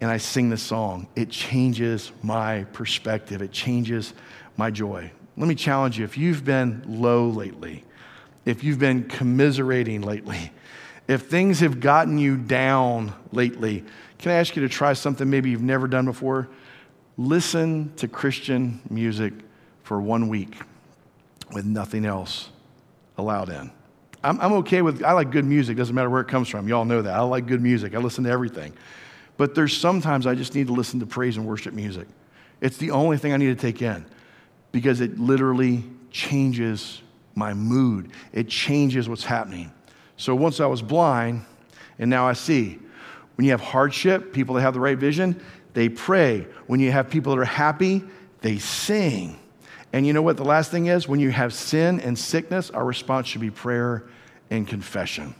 and 0.00 0.10
I 0.10 0.18
sing 0.18 0.48
this 0.48 0.62
song, 0.62 1.08
it 1.16 1.30
changes 1.30 2.12
my 2.22 2.64
perspective. 2.72 3.42
It 3.42 3.52
changes 3.52 4.14
my 4.56 4.70
joy. 4.70 5.10
Let 5.36 5.48
me 5.48 5.54
challenge 5.54 5.98
you 5.98 6.04
if 6.04 6.16
you've 6.16 6.44
been 6.44 6.82
low 6.86 7.28
lately, 7.28 7.84
if 8.44 8.62
you've 8.62 8.78
been 8.78 9.04
commiserating 9.04 10.02
lately, 10.02 10.52
if 11.08 11.22
things 11.22 11.60
have 11.60 11.80
gotten 11.80 12.18
you 12.18 12.36
down 12.36 13.12
lately, 13.32 13.84
can 14.18 14.32
I 14.32 14.36
ask 14.36 14.56
you 14.56 14.62
to 14.62 14.68
try 14.68 14.92
something 14.92 15.28
maybe 15.28 15.50
you've 15.50 15.62
never 15.62 15.86
done 15.86 16.04
before? 16.04 16.48
Listen 17.16 17.92
to 17.96 18.08
Christian 18.08 18.80
music 18.88 19.32
for 19.82 20.00
one 20.00 20.28
week 20.28 20.56
with 21.52 21.64
nothing 21.64 22.04
else 22.04 22.50
allowed 23.18 23.50
in. 23.50 23.70
I'm, 24.22 24.40
I'm 24.40 24.52
okay 24.54 24.82
with, 24.82 25.04
I 25.04 25.12
like 25.12 25.30
good 25.30 25.44
music, 25.44 25.76
doesn't 25.76 25.94
matter 25.94 26.08
where 26.08 26.22
it 26.22 26.28
comes 26.28 26.48
from. 26.48 26.66
Y'all 26.66 26.86
know 26.86 27.02
that. 27.02 27.14
I 27.14 27.20
like 27.20 27.46
good 27.46 27.60
music, 27.60 27.94
I 27.94 27.98
listen 27.98 28.24
to 28.24 28.30
everything. 28.30 28.72
But 29.36 29.54
there's 29.54 29.76
sometimes 29.76 30.26
I 30.26 30.34
just 30.34 30.54
need 30.54 30.68
to 30.68 30.72
listen 30.72 31.00
to 31.00 31.06
praise 31.06 31.36
and 31.36 31.44
worship 31.44 31.74
music. 31.74 32.06
It's 32.60 32.76
the 32.76 32.92
only 32.92 33.18
thing 33.18 33.32
I 33.32 33.36
need 33.36 33.46
to 33.46 33.60
take 33.60 33.82
in 33.82 34.06
because 34.74 35.00
it 35.00 35.20
literally 35.20 35.84
changes 36.10 37.00
my 37.36 37.54
mood. 37.54 38.10
It 38.32 38.48
changes 38.48 39.08
what's 39.08 39.22
happening. 39.22 39.70
So 40.16 40.34
once 40.34 40.58
I 40.58 40.66
was 40.66 40.82
blind, 40.82 41.44
and 42.00 42.10
now 42.10 42.26
I 42.26 42.32
see. 42.32 42.80
When 43.36 43.44
you 43.44 43.52
have 43.52 43.60
hardship, 43.60 44.32
people 44.32 44.56
that 44.56 44.62
have 44.62 44.74
the 44.74 44.80
right 44.80 44.98
vision, 44.98 45.40
they 45.74 45.88
pray. 45.88 46.48
When 46.66 46.80
you 46.80 46.90
have 46.90 47.08
people 47.08 47.36
that 47.36 47.40
are 47.40 47.44
happy, 47.44 48.02
they 48.40 48.58
sing. 48.58 49.38
And 49.92 50.04
you 50.04 50.12
know 50.12 50.22
what 50.22 50.36
the 50.36 50.44
last 50.44 50.72
thing 50.72 50.86
is? 50.86 51.06
When 51.06 51.20
you 51.20 51.30
have 51.30 51.54
sin 51.54 52.00
and 52.00 52.18
sickness, 52.18 52.70
our 52.70 52.84
response 52.84 53.28
should 53.28 53.42
be 53.42 53.52
prayer 53.52 54.02
and 54.50 54.66
confession. 54.66 55.36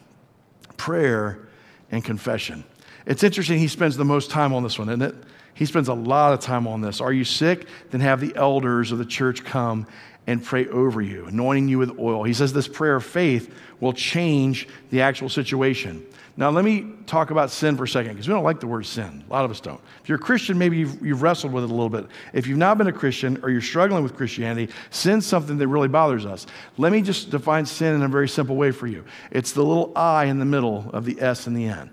Prayer 0.76 1.48
and 1.90 2.04
confession. 2.04 2.62
It's 3.04 3.24
interesting, 3.24 3.59
he 3.59 3.66
spends 3.66 3.96
the 3.96 4.04
most 4.04 4.30
time 4.30 4.54
on 4.54 4.62
this 4.62 4.78
one, 4.78 4.88
isn't 4.90 5.02
it? 5.02 5.16
He 5.54 5.66
spends 5.66 5.88
a 5.88 5.94
lot 5.94 6.32
of 6.32 6.40
time 6.40 6.66
on 6.66 6.80
this. 6.80 7.00
Are 7.00 7.12
you 7.12 7.24
sick? 7.24 7.66
Then 7.90 8.00
have 8.00 8.20
the 8.20 8.34
elders 8.36 8.92
of 8.92 8.98
the 8.98 9.04
church 9.04 9.44
come 9.44 9.86
and 10.26 10.42
pray 10.42 10.66
over 10.68 11.00
you, 11.00 11.26
anointing 11.26 11.68
you 11.68 11.78
with 11.78 11.98
oil. 11.98 12.24
He 12.24 12.32
says 12.32 12.52
this 12.52 12.68
prayer 12.68 12.96
of 12.96 13.04
faith 13.04 13.54
will 13.80 13.92
change 13.92 14.68
the 14.90 15.02
actual 15.02 15.28
situation. 15.28 16.04
Now, 16.36 16.50
let 16.50 16.64
me 16.64 16.86
talk 17.06 17.30
about 17.30 17.50
sin 17.50 17.76
for 17.76 17.84
a 17.84 17.88
second 17.88 18.12
because 18.12 18.26
we 18.26 18.34
don't 18.34 18.42
like 18.42 18.58
the 18.58 18.66
word 18.66 18.86
sin. 18.86 19.22
A 19.28 19.32
lot 19.32 19.44
of 19.44 19.52
us 19.52 19.60
don't. 19.60 19.80
If 20.02 20.08
you're 20.08 20.18
a 20.18 20.20
Christian, 20.20 20.58
maybe 20.58 20.78
you've, 20.78 21.00
you've, 21.00 21.22
wrestled 21.22 21.52
with 21.52 21.62
it 21.62 21.70
a 21.70 21.72
little 21.72 21.90
bit. 21.90 22.06
If 22.32 22.48
you've 22.48 22.58
not 22.58 22.76
been 22.76 22.88
a 22.88 22.92
Christian 22.92 23.38
or 23.44 23.50
you're 23.50 23.60
struggling 23.60 24.02
with 24.02 24.16
Christianity, 24.16 24.72
sin's 24.90 25.26
something 25.26 25.58
that 25.58 25.68
really 25.68 25.86
bothers 25.86 26.26
us. 26.26 26.46
Let 26.76 26.90
me 26.90 27.02
just 27.02 27.30
define 27.30 27.66
sin 27.66 27.94
in 27.94 28.02
a 28.02 28.08
very 28.08 28.28
simple 28.28 28.56
way 28.56 28.72
for 28.72 28.88
you 28.88 29.04
it's 29.30 29.52
the 29.52 29.62
little 29.62 29.92
I 29.94 30.24
in 30.24 30.40
the 30.40 30.44
middle 30.44 30.90
of 30.92 31.04
the 31.04 31.20
S 31.20 31.46
and 31.46 31.56
the 31.56 31.66
N. 31.66 31.90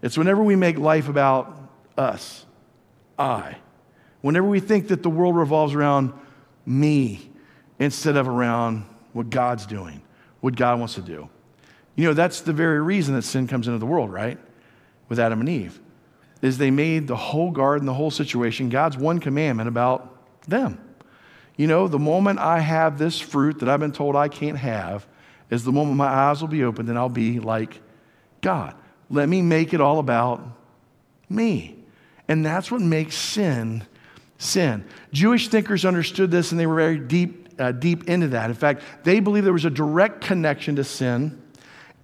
It's 0.00 0.16
whenever 0.16 0.42
we 0.42 0.56
make 0.56 0.78
life 0.78 1.08
about 1.08 1.58
us. 1.98 2.43
I. 3.18 3.56
Whenever 4.20 4.46
we 4.46 4.60
think 4.60 4.88
that 4.88 5.02
the 5.02 5.10
world 5.10 5.36
revolves 5.36 5.74
around 5.74 6.12
me 6.66 7.30
instead 7.78 8.16
of 8.16 8.28
around 8.28 8.84
what 9.12 9.30
God's 9.30 9.66
doing, 9.66 10.02
what 10.40 10.56
God 10.56 10.78
wants 10.78 10.94
to 10.94 11.02
do. 11.02 11.28
You 11.96 12.06
know, 12.06 12.14
that's 12.14 12.40
the 12.40 12.52
very 12.52 12.80
reason 12.80 13.14
that 13.14 13.22
sin 13.22 13.46
comes 13.46 13.68
into 13.68 13.78
the 13.78 13.86
world, 13.86 14.12
right? 14.12 14.38
With 15.08 15.20
Adam 15.20 15.40
and 15.40 15.48
Eve, 15.48 15.80
is 16.42 16.58
they 16.58 16.70
made 16.70 17.06
the 17.06 17.16
whole 17.16 17.50
garden, 17.50 17.86
the 17.86 17.94
whole 17.94 18.10
situation, 18.10 18.68
God's 18.68 18.96
one 18.96 19.18
commandment 19.20 19.68
about 19.68 20.18
them. 20.48 20.80
You 21.56 21.66
know, 21.66 21.86
the 21.86 21.98
moment 21.98 22.40
I 22.40 22.58
have 22.58 22.98
this 22.98 23.20
fruit 23.20 23.60
that 23.60 23.68
I've 23.68 23.80
been 23.80 23.92
told 23.92 24.16
I 24.16 24.28
can't 24.28 24.58
have 24.58 25.06
is 25.50 25.64
the 25.64 25.72
moment 25.72 25.96
my 25.96 26.08
eyes 26.08 26.40
will 26.40 26.48
be 26.48 26.64
opened 26.64 26.88
and 26.88 26.98
I'll 26.98 27.08
be 27.08 27.38
like 27.38 27.80
God. 28.40 28.74
Let 29.08 29.28
me 29.28 29.40
make 29.40 29.72
it 29.72 29.80
all 29.80 30.00
about 30.00 30.42
me. 31.28 31.73
And 32.28 32.44
that's 32.44 32.70
what 32.70 32.80
makes 32.80 33.16
sin 33.16 33.86
sin. 34.38 34.84
Jewish 35.12 35.48
thinkers 35.48 35.84
understood 35.84 36.30
this 36.30 36.50
and 36.52 36.60
they 36.60 36.66
were 36.66 36.76
very 36.76 36.98
deep, 36.98 37.48
uh, 37.58 37.72
deep 37.72 38.08
into 38.08 38.28
that. 38.28 38.50
In 38.50 38.56
fact, 38.56 38.82
they 39.02 39.20
believed 39.20 39.46
there 39.46 39.52
was 39.52 39.64
a 39.64 39.70
direct 39.70 40.20
connection 40.20 40.76
to 40.76 40.84
sin 40.84 41.40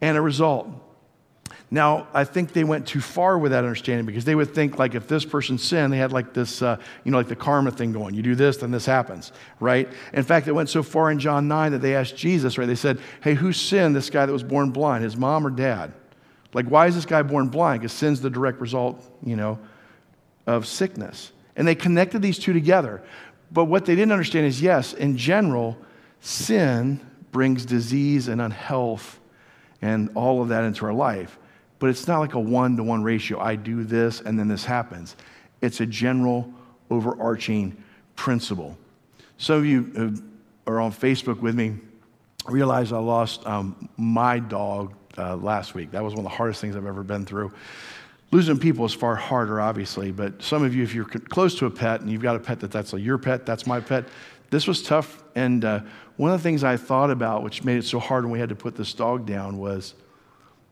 and 0.01 0.17
a 0.17 0.21
result. 0.21 0.69
Now, 1.73 2.09
I 2.13 2.25
think 2.25 2.53
they 2.53 2.65
went 2.65 2.89
too 2.89 3.01
far 3.01 3.39
with 3.39 3.53
that 3.53 3.63
understanding 3.63 4.05
because 4.05 4.25
they 4.25 4.35
would 4.35 4.53
think 4.53 4.79
like 4.79 4.97
if 4.97 5.07
this 5.07 5.25
person 5.25 5.57
sinned, 5.57 5.93
they 5.93 5.99
had 5.99 6.13
like 6.13 6.35
this, 6.35 6.63
uh, 6.63 6.79
you 7.05 7.13
know, 7.13 7.19
like 7.19 7.29
the 7.29 7.37
karma 7.37 7.71
thing 7.71 7.93
going. 7.93 8.15
You 8.15 8.23
do 8.23 8.35
this, 8.35 8.57
then 8.57 8.73
this 8.73 8.87
happens, 8.87 9.31
right? 9.61 9.89
In 10.13 10.25
fact, 10.25 10.49
it 10.49 10.53
went 10.53 10.69
so 10.69 10.83
far 10.83 11.13
in 11.13 11.21
John 11.21 11.47
9 11.47 11.71
that 11.73 11.79
they 11.79 11.95
asked 11.95 12.17
Jesus, 12.17 12.59
right? 12.59 12.67
They 12.67 12.75
said, 12.75 12.99
hey, 13.23 13.35
who 13.35 13.53
sinned 13.53 13.95
this 13.95 14.11
guy 14.11 14.27
that 14.27 14.33
was 14.33 14.43
born 14.43 14.71
blind, 14.71 15.05
his 15.05 15.17
mom 15.17 15.47
or 15.47 15.51
dad? 15.51 15.93
Like, 16.53 16.67
why 16.67 16.89
is 16.89 16.97
this 16.97 17.07
guy 17.07 17.23
born 17.23 17.49
blind? 17.49 17.83
Because 17.83 17.93
sin's 17.93 18.21
the 18.21 18.31
direct 18.31 18.61
result, 18.61 19.01
you 19.25 19.37
know, 19.37 19.61
of 20.47 20.67
sickness. 20.67 21.33
And 21.57 21.67
they 21.67 21.75
connected 21.75 22.23
these 22.23 22.39
two 22.39 22.53
together. 22.53 23.03
But 23.53 23.65
what 23.65 23.85
they 23.85 23.95
didn't 23.95 24.13
understand 24.13 24.47
is 24.47 24.63
yes, 24.63 24.93
in 24.93 25.17
general, 25.17 25.77
sin 26.21 27.01
brings 27.33 27.65
disease 27.65 28.29
and 28.29 28.41
unhealth 28.41 29.19
and 29.83 30.11
all 30.15 30.43
of 30.43 30.49
that 30.49 30.65
into 30.65 30.87
our 30.87 30.93
life. 30.93 31.39
But 31.79 31.91
it's 31.91 32.07
not 32.07 32.21
like 32.21 32.35
a 32.35 32.41
one 32.41 32.77
to 32.77 32.83
one 32.83 33.03
ratio. 33.03 33.41
I 33.41 33.57
do 33.57 33.85
this 33.85 34.21
and 34.21 34.39
then 34.39 34.49
this 34.49 34.65
happens. 34.65 35.17
It's 35.61 35.81
a 35.81 35.87
general, 35.87 36.53
overarching 36.91 37.83
principle. 38.17 38.77
Some 39.39 39.57
of 39.57 39.67
you 39.67 40.15
are 40.67 40.81
on 40.81 40.93
Facebook 40.93 41.41
with 41.41 41.55
me 41.55 41.77
realize 42.47 42.93
I 42.93 42.99
lost 42.99 43.47
um, 43.47 43.89
my 43.97 44.39
dog 44.39 44.95
uh, 45.19 45.37
last 45.37 45.75
week. 45.75 45.91
That 45.93 46.03
was 46.03 46.15
one 46.15 46.25
of 46.25 46.31
the 46.31 46.37
hardest 46.37 46.61
things 46.61 46.77
I've 46.77 46.87
ever 46.87 47.03
been 47.03 47.27
through. 47.27 47.53
Losing 48.33 48.59
people 48.59 48.85
is 48.85 48.95
far 48.95 49.17
harder, 49.17 49.61
obviously, 49.61 50.13
but 50.13 50.41
some 50.41 50.63
of 50.63 50.75
you, 50.75 50.85
if 50.85 50.95
you're 50.95 51.05
close 51.05 51.57
to 51.59 51.67
a 51.67 51.71
pet 51.71 52.01
and 52.01 52.11
you've 52.11 52.23
got 52.23 52.37
a 52.37 52.39
pet 52.39 52.61
that 52.61 52.71
that's 52.71 52.93
like 52.93 53.03
your 53.03 53.19
pet, 53.19 53.45
that's 53.45 53.67
my 53.67 53.81
pet, 53.81 54.05
this 54.51 54.67
was 54.67 54.83
tough. 54.83 55.23
And 55.35 55.65
uh, 55.65 55.81
one 56.17 56.31
of 56.31 56.39
the 56.39 56.43
things 56.43 56.63
I 56.63 56.77
thought 56.77 57.11
about, 57.11 57.43
which 57.43 57.65
made 57.65 57.79
it 57.79 57.85
so 57.85 57.99
hard 57.99 58.25
when 58.25 58.33
we 58.33 58.39
had 58.39 58.51
to 58.51 58.55
put 58.55 58.77
this 58.77 58.93
dog 58.93 59.27
down, 59.27 59.59
was 59.59 59.95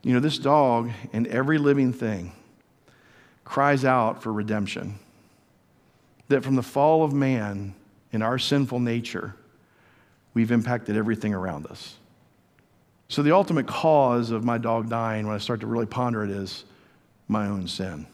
you 0.03 0.15
know, 0.15 0.21
this 0.21 0.39
dog 0.39 0.91
and 1.13 1.27
every 1.27 1.59
living 1.59 1.93
thing 1.93 2.33
cries 3.45 3.85
out 3.85 4.23
for 4.23 4.33
redemption. 4.33 4.99
That 6.29 6.45
from 6.45 6.57
the 6.57 6.63
fall 6.63 7.03
of 7.03 7.13
man 7.13 7.75
in 8.13 8.23
our 8.23 8.39
sinful 8.39 8.81
nature, 8.81 9.35
we've 10.35 10.53
impacted 10.53 10.97
everything 10.97 11.35
around 11.35 11.67
us. 11.67 11.97
So, 13.09 13.23
the 13.23 13.35
ultimate 13.35 13.67
cause 13.67 14.31
of 14.31 14.45
my 14.45 14.59
dog 14.59 14.91
dying, 14.91 15.27
when 15.27 15.35
I 15.35 15.39
start 15.39 15.61
to 15.61 15.67
really 15.67 15.87
ponder 15.87 16.23
it, 16.23 16.31
is 16.31 16.65
my 17.29 17.47
own 17.47 17.69
sin. 17.69 18.07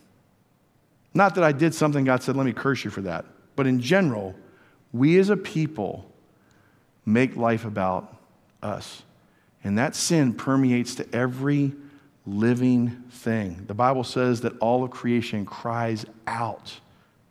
Not 1.14 1.37
that 1.37 1.44
I 1.44 1.53
did 1.53 1.74
something 1.74 2.05
God 2.05 2.22
said, 2.22 2.37
let 2.37 2.44
me 2.44 2.53
curse 2.53 2.85
you 2.85 2.90
for 2.90 3.03
that. 3.03 3.24
But 3.57 3.66
in 3.66 3.81
general, 3.81 4.35
we 4.92 5.18
as 5.18 5.31
a 5.31 5.37
people 5.37 6.11
make 7.07 7.37
life 7.37 7.64
about 7.64 8.16
us. 8.62 9.03
And 9.62 9.79
that 9.79 9.94
sin 9.94 10.35
permeates 10.35 10.96
to 10.96 11.14
every 11.14 11.72
living 12.27 13.05
thing. 13.11 13.64
The 13.66 13.74
Bible 13.74 14.05
says 14.05 14.40
that 14.42 14.59
all 14.59 14.83
of 14.83 14.90
creation 14.90 15.46
cries 15.46 16.05
out 16.27 16.81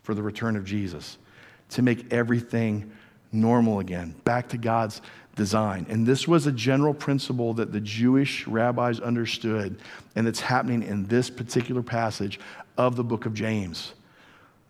for 0.03 0.13
the 0.13 0.23
return 0.23 0.55
of 0.55 0.65
Jesus 0.65 1.17
to 1.69 1.81
make 1.81 2.13
everything 2.13 2.91
normal 3.31 3.79
again, 3.79 4.15
back 4.23 4.49
to 4.49 4.57
God's 4.57 5.01
design. 5.35 5.85
And 5.89 6.05
this 6.05 6.27
was 6.27 6.45
a 6.45 6.51
general 6.51 6.93
principle 6.93 7.53
that 7.55 7.71
the 7.71 7.79
Jewish 7.79 8.47
rabbis 8.47 8.99
understood, 8.99 9.79
and 10.15 10.27
it's 10.27 10.39
happening 10.39 10.83
in 10.83 11.05
this 11.07 11.29
particular 11.29 11.81
passage 11.81 12.39
of 12.77 12.95
the 12.95 13.03
book 13.03 13.25
of 13.25 13.33
James. 13.33 13.93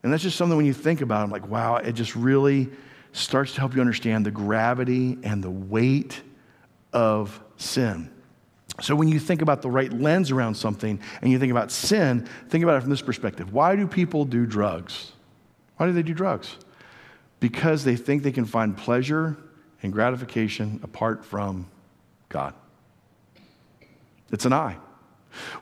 And 0.04 0.12
that's 0.12 0.24
just 0.24 0.38
something 0.38 0.58
when 0.58 0.66
you 0.66 0.74
think 0.74 1.02
about 1.02 1.22
it, 1.22 1.24
I'm 1.24 1.32
like, 1.32 1.48
wow, 1.48 1.78
it 1.78 1.94
just 1.94 2.16
really 2.16 2.70
starts 3.14 3.54
to 3.54 3.60
help 3.60 3.76
you 3.76 3.82
understand 3.82 4.26
the 4.26 4.32
gravity 4.32 5.18
and 5.24 5.44
the 5.44 5.52
weight 5.52 6.22
of 6.92 7.42
sin. 7.58 8.10
So, 8.82 8.96
when 8.96 9.08
you 9.08 9.20
think 9.20 9.42
about 9.42 9.62
the 9.62 9.70
right 9.70 9.94
lens 9.94 10.32
around 10.32 10.56
something 10.56 11.00
and 11.22 11.32
you 11.32 11.38
think 11.38 11.52
about 11.52 11.72
sin, 11.72 12.28
think 12.50 12.64
about 12.64 12.78
it 12.78 12.82
from 12.82 12.90
this 12.90 13.04
perspective. 13.04 13.54
Why 13.54 13.76
do 13.76 13.88
people 13.88 14.26
do 14.26 14.48
drugs? 14.48 15.12
Why 15.78 15.86
do 15.86 15.94
they 15.94 16.02
do 16.02 16.14
drugs? 16.14 16.58
Because 17.40 17.84
they 17.84 17.96
think 17.96 18.24
they 18.24 18.32
can 18.32 18.46
find 18.46 18.76
pleasure 18.76 19.38
and 19.84 19.92
gratification 19.94 20.80
apart 20.84 21.24
from 21.24 21.68
God. 22.30 22.54
It's 24.32 24.46
an 24.46 24.54
eye. 24.54 24.78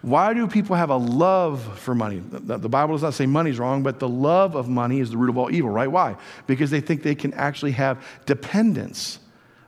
Why 0.01 0.33
do 0.33 0.47
people 0.47 0.75
have 0.75 0.89
a 0.89 0.97
love 0.97 1.79
for 1.79 1.95
money? 1.95 2.21
The 2.25 2.69
Bible 2.69 2.95
does 2.95 3.03
not 3.03 3.13
say 3.13 3.25
money's 3.25 3.57
wrong, 3.57 3.83
but 3.83 3.99
the 3.99 4.09
love 4.09 4.55
of 4.55 4.67
money 4.67 4.99
is 4.99 5.11
the 5.11 5.17
root 5.17 5.29
of 5.29 5.37
all 5.37 5.51
evil, 5.51 5.69
right? 5.69 5.89
Why? 5.89 6.17
Because 6.45 6.69
they 6.69 6.81
think 6.81 7.03
they 7.03 7.15
can 7.15 7.33
actually 7.33 7.71
have 7.71 8.05
dependence 8.25 9.19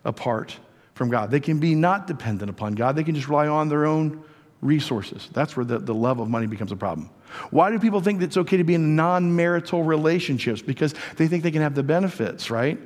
apart 0.03 0.57
from 0.93 1.09
God. 1.09 1.31
They 1.31 1.39
can 1.39 1.59
be 1.59 1.73
not 1.73 2.05
dependent 2.05 2.49
upon 2.49 2.73
God, 2.75 2.95
they 2.95 3.03
can 3.03 3.15
just 3.15 3.27
rely 3.27 3.47
on 3.47 3.69
their 3.69 3.85
own 3.85 4.23
resources. 4.61 5.29
That's 5.33 5.55
where 5.55 5.65
the, 5.65 5.79
the 5.79 5.93
love 5.93 6.19
of 6.19 6.29
money 6.29 6.47
becomes 6.47 6.71
a 6.71 6.75
problem. 6.75 7.09
Why 7.49 7.71
do 7.71 7.79
people 7.79 8.01
think 8.01 8.19
that 8.19 8.25
it's 8.25 8.37
okay 8.37 8.57
to 8.57 8.63
be 8.63 8.75
in 8.75 8.95
non 8.95 9.35
marital 9.35 9.83
relationships? 9.83 10.61
Because 10.61 10.93
they 11.15 11.27
think 11.27 11.43
they 11.43 11.51
can 11.51 11.61
have 11.61 11.75
the 11.75 11.83
benefits, 11.83 12.51
right? 12.51 12.77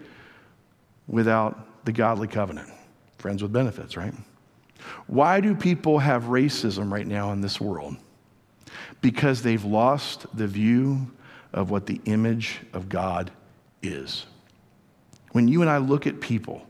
Without 1.07 1.85
the 1.85 1.91
godly 1.91 2.27
covenant. 2.27 2.69
Friends 3.17 3.41
with 3.41 3.53
benefits, 3.53 3.97
right? 3.97 4.13
Why 5.07 5.39
do 5.39 5.55
people 5.55 5.99
have 5.99 6.23
racism 6.23 6.91
right 6.91 7.07
now 7.07 7.31
in 7.31 7.41
this 7.41 7.59
world? 7.59 7.95
Because 9.01 9.41
they've 9.41 9.63
lost 9.63 10.25
the 10.35 10.47
view 10.47 11.11
of 11.53 11.71
what 11.71 11.85
the 11.85 12.01
image 12.05 12.59
of 12.73 12.89
God 12.89 13.31
is. 13.81 14.25
When 15.31 15.47
you 15.47 15.61
and 15.61 15.69
I 15.69 15.77
look 15.77 16.07
at 16.07 16.19
people, 16.19 16.65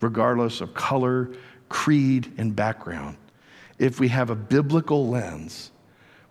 regardless 0.00 0.60
of 0.60 0.74
color, 0.74 1.30
creed, 1.68 2.32
and 2.38 2.54
background, 2.54 3.16
if 3.78 4.00
we 4.00 4.08
have 4.08 4.30
a 4.30 4.34
biblical 4.34 5.08
lens, 5.08 5.70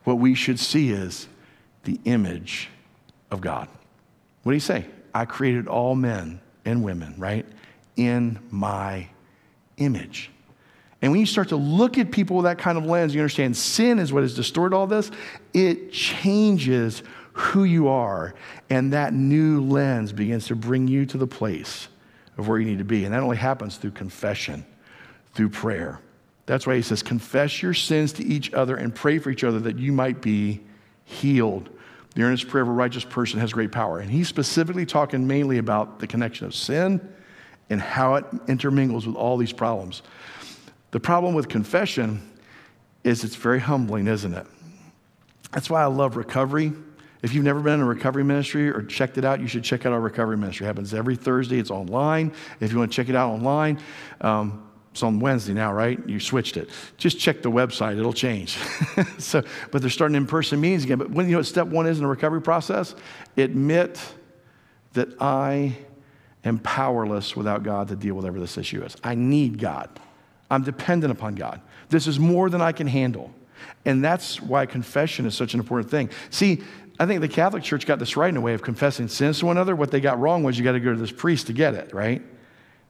what 0.03 0.15
we 0.15 0.33
should 0.33 0.59
see 0.59 0.91
is 0.91 1.27
the 1.83 1.99
image 2.05 2.69
of 3.31 3.41
God. 3.41 3.67
What 4.43 4.51
do 4.51 4.55
you 4.55 4.61
say? 4.61 4.85
I 5.13 5.25
created 5.25 5.67
all 5.67 5.95
men 5.95 6.39
and 6.65 6.83
women, 6.83 7.15
right? 7.17 7.45
In 7.95 8.39
my 8.51 9.07
image. 9.77 10.29
And 11.01 11.11
when 11.11 11.19
you 11.19 11.25
start 11.25 11.49
to 11.49 11.57
look 11.57 11.97
at 11.97 12.11
people 12.11 12.37
with 12.37 12.45
that 12.45 12.57
kind 12.57 12.77
of 12.77 12.85
lens, 12.85 13.13
you 13.13 13.19
understand 13.19 13.57
sin 13.57 13.99
is 13.99 14.13
what 14.13 14.23
has 14.23 14.33
distorted 14.35 14.75
all 14.75 14.87
this. 14.87 15.11
It 15.53 15.91
changes 15.91 17.03
who 17.33 17.63
you 17.65 17.87
are, 17.89 18.35
and 18.69 18.93
that 18.93 19.13
new 19.13 19.61
lens 19.61 20.13
begins 20.13 20.47
to 20.47 20.55
bring 20.55 20.87
you 20.87 21.05
to 21.07 21.17
the 21.17 21.27
place 21.27 21.87
of 22.37 22.47
where 22.47 22.59
you 22.59 22.65
need 22.65 22.77
to 22.77 22.85
be. 22.85 23.03
And 23.05 23.13
that 23.13 23.21
only 23.21 23.37
happens 23.37 23.77
through 23.77 23.91
confession, 23.91 24.65
through 25.33 25.49
prayer. 25.49 25.99
That's 26.45 26.67
why 26.67 26.75
he 26.75 26.81
says, 26.81 27.03
confess 27.03 27.61
your 27.61 27.73
sins 27.73 28.13
to 28.13 28.23
each 28.23 28.53
other 28.53 28.75
and 28.75 28.93
pray 28.93 29.17
for 29.19 29.29
each 29.29 29.43
other 29.43 29.59
that 29.59 29.79
you 29.79 29.91
might 29.91 30.21
be 30.21 30.61
healed. 31.05 31.69
The 32.15 32.23
earnest 32.23 32.47
prayer 32.47 32.63
of 32.63 32.69
a 32.69 32.73
righteous 32.73 33.03
person 33.03 33.39
has 33.39 33.53
great 33.53 33.71
power. 33.71 33.99
And 33.99 34.09
he's 34.09 34.27
specifically 34.27 34.85
talking 34.85 35.25
mainly 35.27 35.57
about 35.57 35.99
the 35.99 36.07
connection 36.07 36.45
of 36.45 36.53
sin 36.53 37.01
and 37.69 37.81
how 37.81 38.15
it 38.15 38.25
intermingles 38.47 39.07
with 39.07 39.15
all 39.15 39.37
these 39.37 39.53
problems. 39.53 40.03
The 40.91 40.99
problem 40.99 41.33
with 41.33 41.49
confession 41.49 42.21
is 43.03 43.23
it's 43.23 43.35
very 43.35 43.59
humbling, 43.59 44.07
isn't 44.07 44.33
it? 44.33 44.45
That's 45.51 45.69
why 45.69 45.81
I 45.81 45.87
love 45.87 46.15
recovery. 46.15 46.71
If 47.23 47.33
you've 47.33 47.45
never 47.45 47.61
been 47.61 47.75
in 47.75 47.81
a 47.81 47.85
recovery 47.85 48.23
ministry 48.23 48.69
or 48.69 48.83
checked 48.83 49.17
it 49.17 49.25
out, 49.25 49.39
you 49.39 49.47
should 49.47 49.63
check 49.63 49.85
out 49.85 49.93
our 49.93 49.99
recovery 49.99 50.37
ministry. 50.37 50.65
It 50.65 50.67
happens 50.67 50.93
every 50.93 51.15
Thursday. 51.15 51.57
It's 51.57 51.71
online. 51.71 52.33
If 52.59 52.71
you 52.71 52.79
want 52.79 52.91
to 52.91 52.95
check 52.95 53.09
it 53.09 53.15
out 53.15 53.31
online, 53.31 53.79
um, 54.21 54.69
it's 54.93 55.01
on 55.01 55.19
Wednesday 55.19 55.53
now, 55.53 55.73
right? 55.73 55.99
You 56.07 56.19
switched 56.19 56.55
it. 56.55 56.69
Just 56.97 57.19
check 57.19 57.41
the 57.41 57.49
website; 57.49 57.97
it'll 57.97 58.13
change. 58.13 58.59
so, 59.17 59.41
but 59.71 59.81
they're 59.81 59.89
starting 59.89 60.15
in-person 60.15 60.61
meetings 60.61 60.83
again. 60.83 60.99
But 60.99 61.09
when 61.09 61.25
you 61.25 61.31
know 61.31 61.39
what 61.39 61.47
step 61.47 61.65
one 61.65 61.87
is 61.87 61.97
in 61.97 62.03
the 62.03 62.07
recovery 62.07 62.43
process, 62.43 62.93
admit 63.35 63.99
that 64.93 65.19
I 65.19 65.75
am 66.43 66.59
powerless 66.59 67.35
without 67.35 67.63
God 67.63 67.87
to 67.87 67.95
deal 67.95 68.13
with 68.13 68.23
whatever 68.23 68.39
this 68.39 68.55
issue 68.55 68.83
is. 68.83 68.95
I 69.03 69.15
need 69.15 69.57
God. 69.57 69.89
I'm 70.51 70.61
dependent 70.61 71.11
upon 71.11 71.33
God. 71.33 71.59
This 71.89 72.05
is 72.05 72.19
more 72.19 72.51
than 72.51 72.61
I 72.61 72.71
can 72.71 72.85
handle. 72.85 73.33
And 73.85 74.03
that's 74.03 74.39
why 74.43 74.67
confession 74.67 75.25
is 75.25 75.33
such 75.33 75.55
an 75.55 75.59
important 75.59 75.89
thing. 75.89 76.11
See, 76.29 76.61
I 76.99 77.07
think 77.07 77.21
the 77.21 77.27
Catholic 77.27 77.63
Church 77.63 77.87
got 77.87 77.97
this 77.97 78.15
right 78.15 78.29
in 78.29 78.37
a 78.37 78.41
way 78.41 78.53
of 78.53 78.61
confessing 78.61 79.07
sins 79.07 79.39
to 79.39 79.47
one 79.47 79.57
another. 79.57 79.75
What 79.75 79.89
they 79.89 80.01
got 80.01 80.19
wrong 80.19 80.43
was 80.43 80.55
you 80.55 80.63
got 80.63 80.73
to 80.73 80.79
go 80.79 80.93
to 80.93 80.99
this 80.99 81.11
priest 81.11 81.47
to 81.47 81.53
get 81.53 81.73
it, 81.73 81.91
right? 81.95 82.21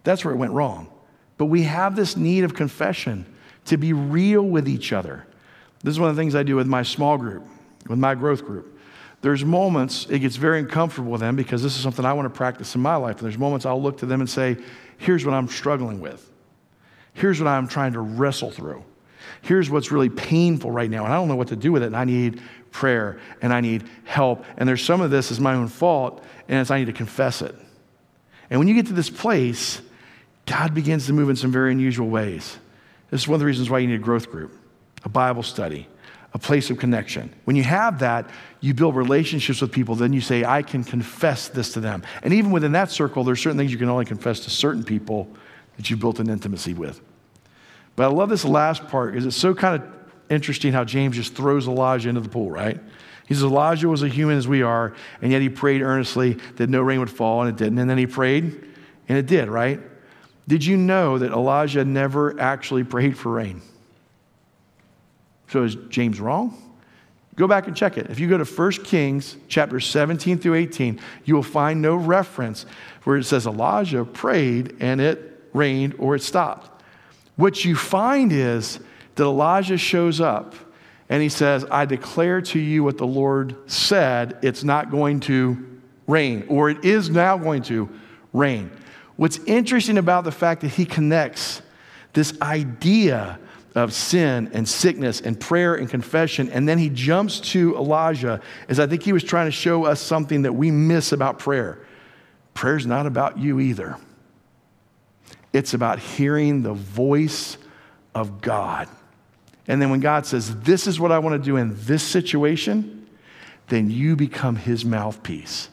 That's 0.03 0.25
where 0.25 0.33
it 0.33 0.37
went 0.37 0.51
wrong. 0.51 0.92
But 1.37 1.45
we 1.45 1.63
have 1.63 1.95
this 1.95 2.15
need 2.15 2.43
of 2.43 2.53
confession 2.53 3.25
to 3.65 3.77
be 3.77 3.93
real 3.93 4.43
with 4.43 4.67
each 4.67 4.93
other. 4.93 5.25
This 5.83 5.93
is 5.93 5.99
one 5.99 6.09
of 6.09 6.15
the 6.15 6.21
things 6.21 6.35
I 6.35 6.43
do 6.43 6.55
with 6.55 6.67
my 6.67 6.83
small 6.83 7.17
group, 7.17 7.43
with 7.87 7.99
my 7.99 8.15
growth 8.15 8.45
group. 8.45 8.79
There's 9.21 9.45
moments 9.45 10.05
it 10.09 10.19
gets 10.19 10.35
very 10.35 10.59
uncomfortable 10.59 11.11
with 11.11 11.21
them 11.21 11.35
because 11.35 11.63
this 11.63 11.75
is 11.75 11.81
something 11.81 12.03
I 12.03 12.13
want 12.13 12.25
to 12.25 12.37
practice 12.37 12.75
in 12.75 12.81
my 12.81 12.95
life. 12.95 13.17
And 13.17 13.25
there's 13.25 13.37
moments 13.37 13.65
I'll 13.65 13.81
look 13.81 13.99
to 13.99 14.05
them 14.05 14.19
and 14.19 14.29
say, 14.29 14.57
Here's 14.97 15.25
what 15.25 15.33
I'm 15.33 15.47
struggling 15.47 15.99
with. 15.99 16.29
Here's 17.13 17.39
what 17.39 17.47
I'm 17.47 17.67
trying 17.67 17.93
to 17.93 17.99
wrestle 17.99 18.51
through. 18.51 18.83
Here's 19.41 19.69
what's 19.69 19.91
really 19.91 20.09
painful 20.09 20.71
right 20.71 20.89
now, 20.89 21.03
and 21.05 21.13
I 21.13 21.17
don't 21.17 21.27
know 21.27 21.35
what 21.35 21.49
to 21.49 21.55
do 21.55 21.71
with 21.71 21.83
it, 21.83 21.87
and 21.87 21.97
I 21.97 22.05
need 22.05 22.41
prayer 22.71 23.19
and 23.41 23.53
I 23.53 23.61
need 23.61 23.83
help. 24.03 24.45
And 24.57 24.67
there's 24.67 24.83
some 24.83 24.99
of 24.99 25.11
this 25.11 25.31
is 25.31 25.39
my 25.39 25.53
own 25.53 25.67
fault, 25.67 26.23
and 26.47 26.59
it's 26.59 26.71
I 26.71 26.79
need 26.79 26.85
to 26.85 26.93
confess 26.93 27.41
it. 27.41 27.55
And 28.49 28.59
when 28.59 28.67
you 28.67 28.73
get 28.73 28.87
to 28.87 28.93
this 28.93 29.09
place, 29.09 29.81
God 30.45 30.73
begins 30.73 31.05
to 31.07 31.13
move 31.13 31.29
in 31.29 31.35
some 31.35 31.51
very 31.51 31.71
unusual 31.71 32.09
ways. 32.09 32.57
This 33.09 33.21
is 33.21 33.27
one 33.27 33.35
of 33.35 33.39
the 33.39 33.45
reasons 33.45 33.69
why 33.69 33.79
you 33.79 33.87
need 33.87 33.95
a 33.95 33.99
growth 33.99 34.29
group, 34.29 34.57
a 35.03 35.09
Bible 35.09 35.43
study, 35.43 35.87
a 36.33 36.39
place 36.39 36.69
of 36.69 36.77
connection. 36.77 37.33
When 37.45 37.55
you 37.55 37.63
have 37.63 37.99
that, 37.99 38.29
you 38.59 38.73
build 38.73 38.95
relationships 38.95 39.61
with 39.61 39.71
people, 39.71 39.95
then 39.95 40.13
you 40.13 40.21
say, 40.21 40.43
I 40.43 40.63
can 40.63 40.83
confess 40.83 41.47
this 41.47 41.73
to 41.73 41.79
them. 41.79 42.03
And 42.23 42.33
even 42.33 42.51
within 42.51 42.71
that 42.71 42.89
circle, 42.89 43.23
there's 43.23 43.41
certain 43.41 43.57
things 43.57 43.71
you 43.71 43.77
can 43.77 43.89
only 43.89 44.05
confess 44.05 44.39
to 44.41 44.49
certain 44.49 44.83
people 44.83 45.27
that 45.77 45.89
you 45.89 45.97
built 45.97 46.19
an 46.19 46.29
intimacy 46.29 46.73
with. 46.73 47.01
But 47.95 48.05
I 48.05 48.07
love 48.07 48.29
this 48.29 48.45
last 48.45 48.87
part 48.87 49.11
because 49.11 49.25
it's 49.25 49.37
so 49.37 49.53
kind 49.53 49.81
of 49.81 49.87
interesting 50.29 50.73
how 50.73 50.83
James 50.83 51.15
just 51.15 51.35
throws 51.35 51.67
Elijah 51.67 52.09
into 52.09 52.21
the 52.21 52.29
pool, 52.29 52.49
right? 52.49 52.79
He 53.27 53.33
says 53.35 53.43
Elijah 53.43 53.87
was 53.87 54.03
a 54.03 54.09
human 54.09 54.37
as 54.37 54.47
we 54.47 54.63
are, 54.63 54.93
and 55.21 55.31
yet 55.31 55.41
he 55.41 55.49
prayed 55.49 55.81
earnestly 55.81 56.33
that 56.55 56.69
no 56.69 56.81
rain 56.81 56.99
would 56.99 57.11
fall, 57.11 57.41
and 57.41 57.49
it 57.49 57.55
didn't. 57.63 57.77
And 57.77 57.89
then 57.89 57.97
he 57.97 58.07
prayed, 58.07 58.43
and 59.07 59.17
it 59.17 59.27
did, 59.27 59.49
right? 59.49 59.79
Did 60.47 60.65
you 60.65 60.77
know 60.77 61.17
that 61.17 61.31
Elijah 61.31 61.85
never 61.85 62.39
actually 62.39 62.83
prayed 62.83 63.17
for 63.17 63.31
rain? 63.31 63.61
So 65.49 65.63
is 65.63 65.75
James 65.89 66.19
wrong? 66.19 66.57
Go 67.35 67.47
back 67.47 67.67
and 67.67 67.75
check 67.75 67.97
it. 67.97 68.09
If 68.09 68.19
you 68.19 68.27
go 68.27 68.37
to 68.37 68.45
1 68.45 68.71
Kings 68.83 69.37
chapter 69.47 69.79
17 69.79 70.37
through 70.37 70.55
18, 70.55 70.99
you 71.25 71.35
will 71.35 71.43
find 71.43 71.81
no 71.81 71.95
reference 71.95 72.65
where 73.03 73.17
it 73.17 73.23
says 73.23 73.47
Elijah 73.47 74.05
prayed 74.05 74.75
and 74.79 75.01
it 75.01 75.41
rained 75.53 75.95
or 75.97 76.15
it 76.15 76.21
stopped. 76.21 76.83
What 77.35 77.65
you 77.65 77.75
find 77.75 78.31
is 78.31 78.79
that 79.15 79.23
Elijah 79.23 79.77
shows 79.77 80.21
up 80.21 80.53
and 81.09 81.21
he 81.21 81.29
says, 81.29 81.65
I 81.69 81.85
declare 81.85 82.41
to 82.41 82.59
you 82.59 82.83
what 82.83 82.97
the 82.97 83.07
Lord 83.07 83.55
said, 83.69 84.37
it's 84.41 84.63
not 84.63 84.91
going 84.91 85.19
to 85.21 85.79
rain, 86.07 86.45
or 86.47 86.69
it 86.69 86.83
is 86.85 87.09
now 87.09 87.37
going 87.37 87.63
to 87.63 87.89
rain. 88.31 88.71
What's 89.15 89.37
interesting 89.45 89.97
about 89.97 90.23
the 90.23 90.31
fact 90.31 90.61
that 90.61 90.69
he 90.69 90.85
connects 90.85 91.61
this 92.13 92.39
idea 92.41 93.39
of 93.75 93.93
sin 93.93 94.51
and 94.53 94.67
sickness 94.67 95.21
and 95.21 95.39
prayer 95.39 95.75
and 95.75 95.89
confession, 95.89 96.49
and 96.49 96.67
then 96.67 96.77
he 96.77 96.89
jumps 96.89 97.39
to 97.39 97.75
Elijah, 97.75 98.41
is 98.67 98.79
I 98.79 98.87
think 98.87 99.03
he 99.03 99.13
was 99.13 99.23
trying 99.23 99.47
to 99.47 99.51
show 99.51 99.85
us 99.85 99.99
something 99.99 100.43
that 100.43 100.53
we 100.53 100.71
miss 100.71 101.11
about 101.11 101.39
prayer. 101.39 101.79
Prayer's 102.53 102.85
not 102.85 103.07
about 103.07 103.39
you 103.39 103.59
either. 103.59 103.97
It's 105.51 105.73
about 105.73 105.99
hearing 105.99 106.61
the 106.61 106.73
voice 106.73 107.57
of 108.13 108.41
God. 108.41 108.87
And 109.67 109.81
then 109.81 109.89
when 109.89 109.99
God 109.99 110.25
says, 110.25 110.59
This 110.61 110.87
is 110.87 110.99
what 110.99 111.11
I 111.11 111.19
want 111.19 111.41
to 111.41 111.45
do 111.45 111.57
in 111.57 111.75
this 111.85 112.03
situation, 112.03 113.07
then 113.69 113.89
you 113.89 114.15
become 114.15 114.55
his 114.55 114.83
mouthpiece. 114.83 115.69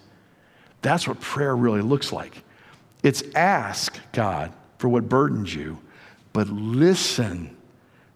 That's 0.83 1.09
what 1.09 1.21
prayer 1.21 1.55
really 1.55 1.83
looks 1.83 2.13
like. 2.13 2.43
It's 3.03 3.23
ask 3.35 3.99
God 4.13 4.53
for 4.79 4.89
what 4.89 5.09
burdens 5.09 5.55
you, 5.55 5.79
but 6.33 6.49
listen 6.49 7.57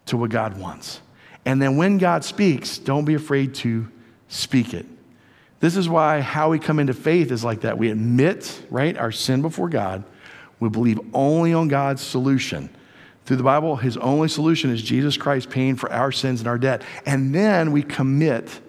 to 0.06 0.16
what 0.16 0.30
God 0.30 0.58
wants. 0.58 1.00
And 1.44 1.60
then 1.60 1.76
when 1.76 1.98
God 1.98 2.24
speaks, 2.24 2.78
don't 2.78 3.04
be 3.04 3.14
afraid 3.14 3.54
to 3.56 3.88
speak 4.28 4.74
it. 4.74 4.86
This 5.60 5.76
is 5.76 5.88
why 5.88 6.20
how 6.20 6.50
we 6.50 6.58
come 6.58 6.78
into 6.78 6.94
faith 6.94 7.30
is 7.30 7.44
like 7.44 7.62
that. 7.62 7.78
We 7.78 7.90
admit, 7.90 8.62
right, 8.70 8.96
our 8.96 9.12
sin 9.12 9.42
before 9.42 9.68
God. 9.68 10.04
We 10.60 10.68
believe 10.68 11.00
only 11.12 11.54
on 11.54 11.68
God's 11.68 12.02
solution. 12.02 12.68
Through 13.24 13.38
the 13.38 13.42
Bible, 13.42 13.76
his 13.76 13.96
only 13.96 14.28
solution 14.28 14.70
is 14.70 14.82
Jesus 14.82 15.16
Christ 15.16 15.48
paying 15.48 15.76
for 15.76 15.90
our 15.90 16.12
sins 16.12 16.40
and 16.40 16.48
our 16.48 16.58
debt. 16.58 16.82
And 17.06 17.34
then 17.34 17.72
we 17.72 17.82
commit 17.82 18.60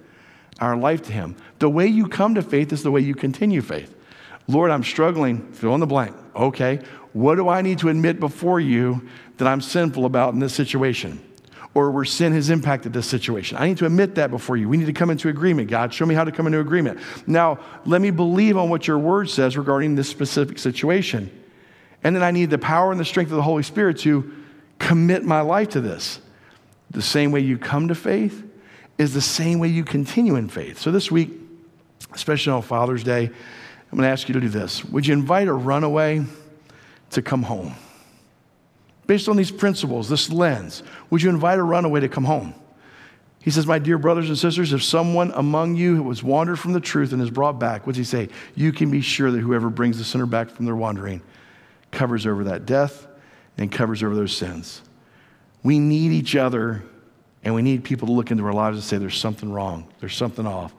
our 0.60 0.78
life 0.78 1.02
to 1.04 1.12
him. 1.12 1.36
The 1.60 1.70
way 1.70 1.88
you 1.88 2.08
come 2.08 2.36
to 2.36 2.42
faith 2.42 2.72
is 2.72 2.84
the 2.84 2.92
way 2.92 3.02
you 3.02 3.16
continue 3.16 3.62
faith. 3.62 3.94
Lord, 4.48 4.72
I'm 4.72 4.84
struggling, 4.84 5.52
fill 5.54 5.74
in 5.74 5.80
the 5.80 5.88
blank. 5.88 6.16
Okay, 6.36 6.80
what 7.14 7.36
do 7.36 7.50
I 7.50 7.62
need 7.62 7.80
to 7.80 7.90
admit 7.90 8.20
before 8.20 8.60
you 8.60 9.08
that 9.38 9.48
I'm 9.48 9.62
sinful 9.62 10.06
about 10.06 10.34
in 10.34 10.40
this 10.40 10.54
situation? 10.54 11.22
Or 11.74 11.92
where 11.92 12.06
sin 12.06 12.32
has 12.34 12.50
impacted 12.50 12.94
this 12.94 13.06
situation. 13.06 13.58
I 13.58 13.68
need 13.68 13.78
to 13.80 13.86
admit 13.86 14.16
that 14.16 14.32
before 14.32 14.56
you. 14.56 14.70
We 14.70 14.78
need 14.78 14.86
to 14.86 14.94
come 14.94 15.10
into 15.10 15.28
agreement. 15.28 15.70
God, 15.70 15.94
show 15.94 16.06
me 16.06 16.16
how 16.16 16.24
to 16.24 16.32
come 16.32 16.48
into 16.48 16.62
agreement. 16.62 17.00
Now, 17.28 17.60
let 17.86 18.00
me 18.02 18.12
believe 18.12 18.56
on 18.56 18.70
what 18.70 18.88
your 18.88 18.98
word 18.98 19.30
says 19.30 19.58
regarding 19.58 19.96
this 19.96 20.08
specific 20.08 20.58
situation. 20.58 21.30
And 22.02 22.16
then 22.16 22.24
I 22.24 22.32
need 22.32 22.50
the 22.50 22.58
power 22.58 22.92
and 22.92 23.00
the 23.00 23.06
strength 23.06 23.30
of 23.30 23.36
the 23.36 23.44
Holy 23.44 23.64
Spirit 23.64 23.98
to 24.00 24.32
commit 24.80 25.26
my 25.26 25.42
life 25.42 25.70
to 25.70 25.82
this. 25.82 26.22
The 26.92 27.02
same 27.02 27.32
way 27.32 27.42
you 27.42 27.58
come 27.58 27.90
to 27.90 27.96
faith 27.96 28.44
is 28.98 29.14
the 29.14 29.22
same 29.22 29.60
way 29.60 29.68
you 29.68 29.84
continue 29.84 30.36
in 30.36 30.48
faith. 30.48 30.80
So 30.80 30.92
this 30.92 31.12
week, 31.12 31.32
especially 32.14 32.54
on 32.54 32.62
Father's 32.62 33.04
Day, 33.04 33.32
I'm 33.96 34.00
going 34.00 34.10
to 34.10 34.12
ask 34.12 34.28
you 34.28 34.34
to 34.34 34.42
do 34.42 34.50
this. 34.50 34.84
Would 34.84 35.08
you 35.08 35.14
invite 35.14 35.48
a 35.48 35.54
runaway 35.54 36.26
to 37.12 37.22
come 37.22 37.44
home? 37.44 37.76
Based 39.08 39.30
on 39.30 39.38
these 39.38 39.52
principles, 39.52 40.10
this 40.10 40.30
lens, 40.30 40.84
would 41.10 41.22
you 41.22 41.30
invite 41.30 41.60
a 41.60 41.64
runaway 41.64 42.02
to 42.02 42.10
come 42.10 42.26
home? 42.26 42.54
He 43.40 43.52
says, 43.52 43.66
My 43.66 43.80
dear 43.80 43.98
brothers 43.98 44.28
and 44.28 44.38
sisters, 44.38 44.74
if 44.74 44.84
someone 44.84 45.32
among 45.34 45.78
you 45.78 45.96
who 45.96 46.10
has 46.10 46.22
wandered 46.22 46.60
from 46.60 46.74
the 46.74 46.82
truth 46.82 47.14
and 47.14 47.22
is 47.22 47.30
brought 47.30 47.58
back, 47.58 47.88
what's 47.88 47.98
he 47.98 48.04
say? 48.04 48.28
You 48.54 48.74
can 48.74 48.92
be 48.92 49.00
sure 49.00 49.32
that 49.32 49.40
whoever 49.40 49.70
brings 49.70 49.98
the 49.98 50.04
sinner 50.04 50.26
back 50.26 50.50
from 50.50 50.66
their 50.66 50.76
wandering 50.76 51.22
covers 51.92 52.28
over 52.28 52.44
that 52.44 52.66
death 52.66 53.08
and 53.58 53.72
covers 53.72 54.04
over 54.04 54.14
those 54.14 54.36
sins. 54.36 54.82
We 55.64 55.80
need 55.80 56.12
each 56.12 56.36
other 56.36 56.84
and 57.46 57.56
we 57.56 57.62
need 57.62 57.86
people 57.86 58.08
to 58.08 58.14
look 58.14 58.30
into 58.30 58.46
our 58.46 58.52
lives 58.52 58.76
and 58.76 58.84
say, 58.84 58.98
There's 58.98 59.18
something 59.18 59.54
wrong, 59.54 59.88
there's 60.02 60.18
something 60.18 60.46
off. 60.46 60.74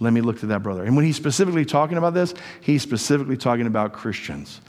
Let 0.00 0.12
me 0.12 0.20
look 0.20 0.40
to 0.40 0.46
that 0.46 0.62
brother. 0.62 0.84
And 0.84 0.96
when 0.96 1.04
he's 1.04 1.16
specifically 1.16 1.64
talking 1.64 1.96
about 1.96 2.14
this, 2.14 2.34
he's 2.60 2.82
specifically 2.82 3.36
talking 3.36 3.66
about 3.66 3.92
Christians, 3.92 4.60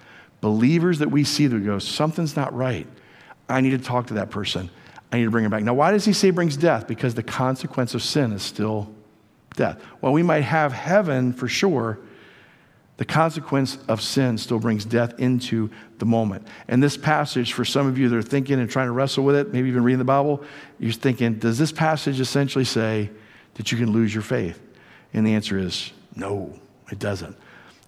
believers 0.41 0.99
that 0.99 1.09
we 1.09 1.23
see 1.23 1.47
that 1.47 1.59
go, 1.59 1.79
Something's 1.79 2.35
not 2.35 2.53
right. 2.53 2.87
I 3.49 3.61
need 3.61 3.71
to 3.71 3.77
talk 3.77 4.07
to 4.07 4.15
that 4.15 4.29
person. 4.29 4.69
I 5.11 5.17
need 5.17 5.25
to 5.25 5.31
bring 5.31 5.45
him 5.45 5.51
back. 5.51 5.63
Now, 5.63 5.73
why 5.73 5.91
does 5.91 6.05
he 6.05 6.13
say 6.13 6.31
brings 6.31 6.57
death? 6.57 6.87
Because 6.87 7.15
the 7.15 7.23
consequence 7.23 7.93
of 7.93 8.03
sin 8.03 8.31
is 8.31 8.41
still 8.41 8.93
death. 9.55 9.79
Well, 10.01 10.13
we 10.13 10.23
might 10.23 10.41
have 10.41 10.73
heaven 10.73 11.31
for 11.31 11.47
sure, 11.47 11.99
the 12.97 13.05
consequence 13.05 13.77
of 13.87 14.01
sin 14.01 14.37
still 14.37 14.59
brings 14.59 14.85
death 14.85 15.19
into 15.19 15.69
the 15.97 16.05
moment. 16.05 16.47
And 16.67 16.81
this 16.81 16.95
passage, 16.95 17.53
for 17.53 17.65
some 17.65 17.87
of 17.87 17.97
you 17.97 18.07
that 18.09 18.15
are 18.15 18.21
thinking 18.21 18.59
and 18.59 18.69
trying 18.69 18.87
to 18.87 18.93
wrestle 18.93 19.25
with 19.25 19.35
it, 19.35 19.51
maybe 19.51 19.67
even 19.67 19.83
reading 19.83 19.99
the 19.99 20.05
Bible, 20.05 20.43
you're 20.79 20.93
thinking, 20.93 21.35
does 21.35 21.57
this 21.57 21.71
passage 21.71 22.19
essentially 22.19 22.63
say 22.63 23.09
that 23.55 23.71
you 23.71 23.77
can 23.77 23.91
lose 23.91 24.13
your 24.13 24.23
faith? 24.23 24.61
And 25.15 25.25
the 25.25 25.33
answer 25.33 25.57
is 25.57 25.91
no, 26.15 26.53
it 26.91 26.99
doesn't. 26.99 27.35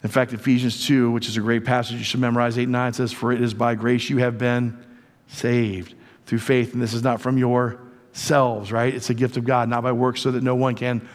In 0.02 0.10
fact, 0.10 0.32
Ephesians 0.32 0.88
2, 0.88 1.12
which 1.12 1.28
is 1.28 1.36
a 1.36 1.42
great 1.42 1.66
passage 1.66 1.98
you 1.98 2.04
should 2.04 2.22
memorize, 2.22 2.58
8 2.58 2.64
and 2.64 2.72
9 2.72 2.94
says, 2.94 3.12
For 3.12 3.34
it 3.34 3.42
is 3.42 3.54
by 3.54 3.76
grace 3.76 4.10
you 4.10 4.20
have 4.20 4.38
been 4.38 4.82
saved 5.28 5.94
through 6.26 6.40
faith. 6.40 6.74
And 6.74 6.82
this 6.82 6.94
is 6.94 7.04
not 7.04 7.20
from 7.20 7.38
yourselves, 7.38 8.72
right? 8.72 8.94
It's 8.94 9.10
a 9.10 9.14
gift 9.14 9.36
of 9.36 9.44
God, 9.44 9.68
not 9.68 9.84
by 9.84 9.92
works, 9.92 10.22
so 10.22 10.32
that 10.32 10.42
no 10.42 10.56
one 10.56 10.76
can 10.76 11.08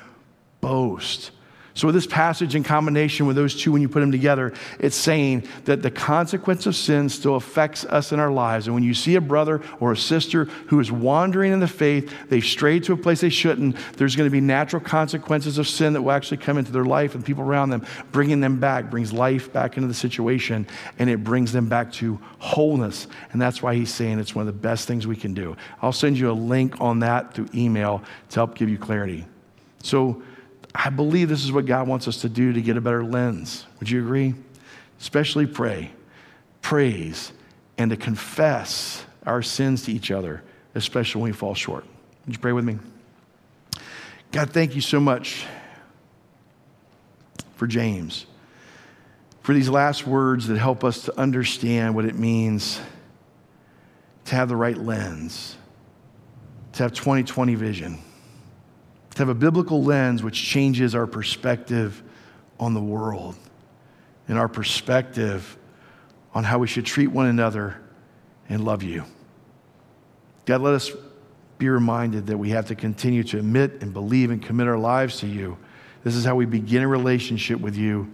boast. 0.61 1.31
So, 1.75 1.89
with 1.89 1.95
this 1.95 2.07
passage 2.07 2.55
in 2.55 2.65
combination 2.65 3.27
with 3.27 3.35
those 3.35 3.59
two, 3.59 3.73
when 3.73 3.81
you 3.81 3.89
put 3.89 4.01
them 4.01 4.13
together, 4.13 4.53
it's 4.79 4.97
saying 4.97 5.49
that 5.65 5.81
the 5.81 5.91
consequence 5.91 6.67
of 6.67 6.77
sin 6.77 7.09
still 7.09 7.37
affects 7.37 7.87
us 7.87 8.13
in 8.13 8.21
our 8.21 8.31
lives. 8.31 8.67
And 8.67 8.75
when 8.75 8.83
you 8.83 8.93
see 8.93 9.15
a 9.15 9.23
brother 9.23 9.63
or 9.81 9.93
a 9.93 9.97
sister 9.97 10.45
who 10.45 10.81
is 10.81 10.93
wandering 10.93 11.51
in 11.51 11.61
the 11.61 11.69
faith, 11.69 12.13
they've 12.29 12.45
strayed 12.45 12.85
to 12.85 12.93
a 12.93 12.97
place 12.97 13.23
they 13.23 13.31
shouldn't, 13.31 13.77
there's 13.97 14.17
going 14.17 14.27
to 14.27 14.31
be 14.31 14.41
natural 14.41 14.83
consequences 14.83 15.57
of 15.57 15.67
sin 15.67 15.95
that 15.95 16.03
will 16.03 16.13
actually 16.13 16.37
come 16.37 16.59
into 16.59 16.73
their 16.73 16.85
life 16.85 17.15
and 17.15 17.25
people 17.25 17.43
around 17.43 17.71
them. 17.71 17.87
Bringing 18.11 18.41
them 18.41 18.61
back 18.61 18.91
brings 18.91 19.11
life 19.11 19.51
back 19.51 19.79
into 19.79 19.89
the 19.89 19.95
situation 19.95 20.67
and 20.99 21.09
it 21.09 21.25
brings 21.25 21.53
them 21.53 21.69
back 21.69 21.91
to 21.93 22.21
wholeness. 22.39 23.07
And 23.33 23.41
that's 23.41 23.63
why 23.63 23.75
he's 23.75 23.93
saying 23.93 24.19
it's 24.19 24.35
one 24.35 24.47
of 24.47 24.55
the 24.55 24.61
best 24.61 24.87
things 24.87 25.07
we 25.07 25.17
can 25.17 25.33
do. 25.33 25.57
I'll 25.81 25.93
send 25.93 26.19
you 26.19 26.31
a 26.31 26.33
link 26.33 26.81
on 26.83 26.99
that 26.99 27.33
through 27.33 27.49
email 27.55 28.03
to 28.29 28.35
help 28.35 28.57
give 28.57 28.69
you 28.69 28.77
clarity. 28.77 29.25
So, 29.83 30.23
I 30.75 30.91
believe 30.91 31.29
this 31.29 31.45
is 31.45 31.53
what 31.53 31.67
God 31.67 31.87
wants 31.87 32.09
us 32.09 32.23
to 32.23 32.29
do 32.29 32.53
to 32.53 32.63
get 32.63 32.77
a 32.77 32.81
better 32.81 33.05
lens. 33.05 33.67
Would 33.79 33.91
you 33.91 34.03
agree? 34.03 34.35
Especially 35.01 35.47
pray, 35.47 35.91
praise, 36.63 37.33
and 37.77 37.91
to 37.91 37.97
confess 37.97 39.05
our 39.27 39.43
sins 39.43 39.85
to 39.85 39.93
each 39.93 40.11
other, 40.11 40.43
especially 40.75 41.21
when 41.21 41.31
we 41.31 41.37
fall 41.37 41.55
short. 41.55 41.85
Would 42.25 42.35
you 42.35 42.41
pray 42.41 42.53
with 42.53 42.65
me? 42.65 42.79
God, 44.31 44.51
thank 44.51 44.75
you 44.75 44.81
so 44.81 44.99
much 44.99 45.45
for 47.57 47.67
James, 47.67 48.27
for 49.43 49.53
these 49.53 49.69
last 49.69 50.07
words 50.07 50.49
that 50.49 50.57
help 50.57 50.85
us 50.85 51.05
to 51.05 51.21
understand 51.21 51.95
what 51.95 52.05
it 52.05 52.15
means 52.15 52.81
to 54.25 54.37
have 54.37 54.49
the 54.49 54.57
right 54.57 54.79
lens, 54.79 55.57
to 56.73 56.83
have 56.85 56.93
2020 56.93 57.55
vision 57.57 57.99
to 59.15 59.19
have 59.19 59.29
a 59.29 59.35
biblical 59.35 59.83
lens 59.83 60.23
which 60.23 60.43
changes 60.43 60.95
our 60.95 61.07
perspective 61.07 62.03
on 62.59 62.75
the 62.75 62.81
world 62.81 63.37
and 64.29 64.39
our 64.39 64.49
perspective 64.49 65.57
on 66.35 66.45
how 66.45 66.59
we 66.59 66.67
should 66.67 66.87
treat 66.87 67.09
one 67.09 67.27
another 67.27 67.81
and 68.49 68.65
love 68.65 68.83
you. 68.83 69.05
God, 70.47 70.61
let 70.61 70.75
us 70.75 70.91
be 71.59 71.69
reminded 71.69 72.27
that 72.27 72.37
we 72.37 72.51
have 72.51 72.67
to 72.67 72.75
continue 72.75 73.23
to 73.25 73.39
admit 73.39 73.83
and 73.83 73.93
believe 73.93 74.31
and 74.31 74.43
commit 74.43 74.67
our 74.67 74.79
lives 74.79 75.21
to 75.21 75.27
you. 75.27 75.57
This 76.03 76.17
is 76.17 76.25
how 76.25 76.35
we 76.35 76.47
begin 76.47 76.83
a 76.83 76.89
relationship 76.89 77.61
with 77.61 77.77
you, 77.77 78.13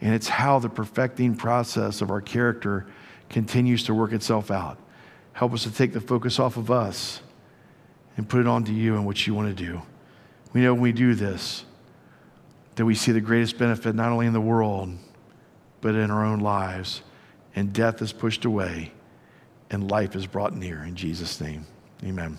and 0.00 0.14
it's 0.14 0.28
how 0.28 0.58
the 0.58 0.68
perfecting 0.68 1.36
process 1.36 2.00
of 2.00 2.10
our 2.10 2.20
character 2.20 2.86
continues 3.28 3.84
to 3.84 3.94
work 3.94 4.12
itself 4.12 4.50
out. 4.50 4.78
Help 5.32 5.52
us 5.52 5.62
to 5.62 5.70
take 5.70 5.92
the 5.92 6.00
focus 6.00 6.40
off 6.40 6.56
of 6.56 6.70
us 6.70 7.20
and 8.16 8.28
put 8.28 8.40
it 8.40 8.46
onto 8.46 8.72
you 8.72 8.96
and 8.96 9.06
what 9.06 9.26
you 9.26 9.34
want 9.34 9.56
to 9.56 9.64
do. 9.64 9.80
We 10.52 10.62
know 10.62 10.74
when 10.74 10.82
we 10.82 10.92
do 10.92 11.14
this, 11.14 11.64
that 12.76 12.84
we 12.84 12.94
see 12.94 13.12
the 13.12 13.20
greatest 13.20 13.58
benefit 13.58 13.94
not 13.94 14.10
only 14.10 14.26
in 14.26 14.32
the 14.32 14.40
world, 14.40 14.96
but 15.80 15.94
in 15.94 16.10
our 16.10 16.24
own 16.24 16.40
lives. 16.40 17.02
And 17.54 17.72
death 17.72 18.00
is 18.02 18.12
pushed 18.12 18.44
away, 18.44 18.92
and 19.70 19.90
life 19.90 20.14
is 20.14 20.26
brought 20.26 20.54
near. 20.54 20.82
In 20.82 20.94
Jesus' 20.96 21.40
name, 21.40 21.66
amen. 22.04 22.38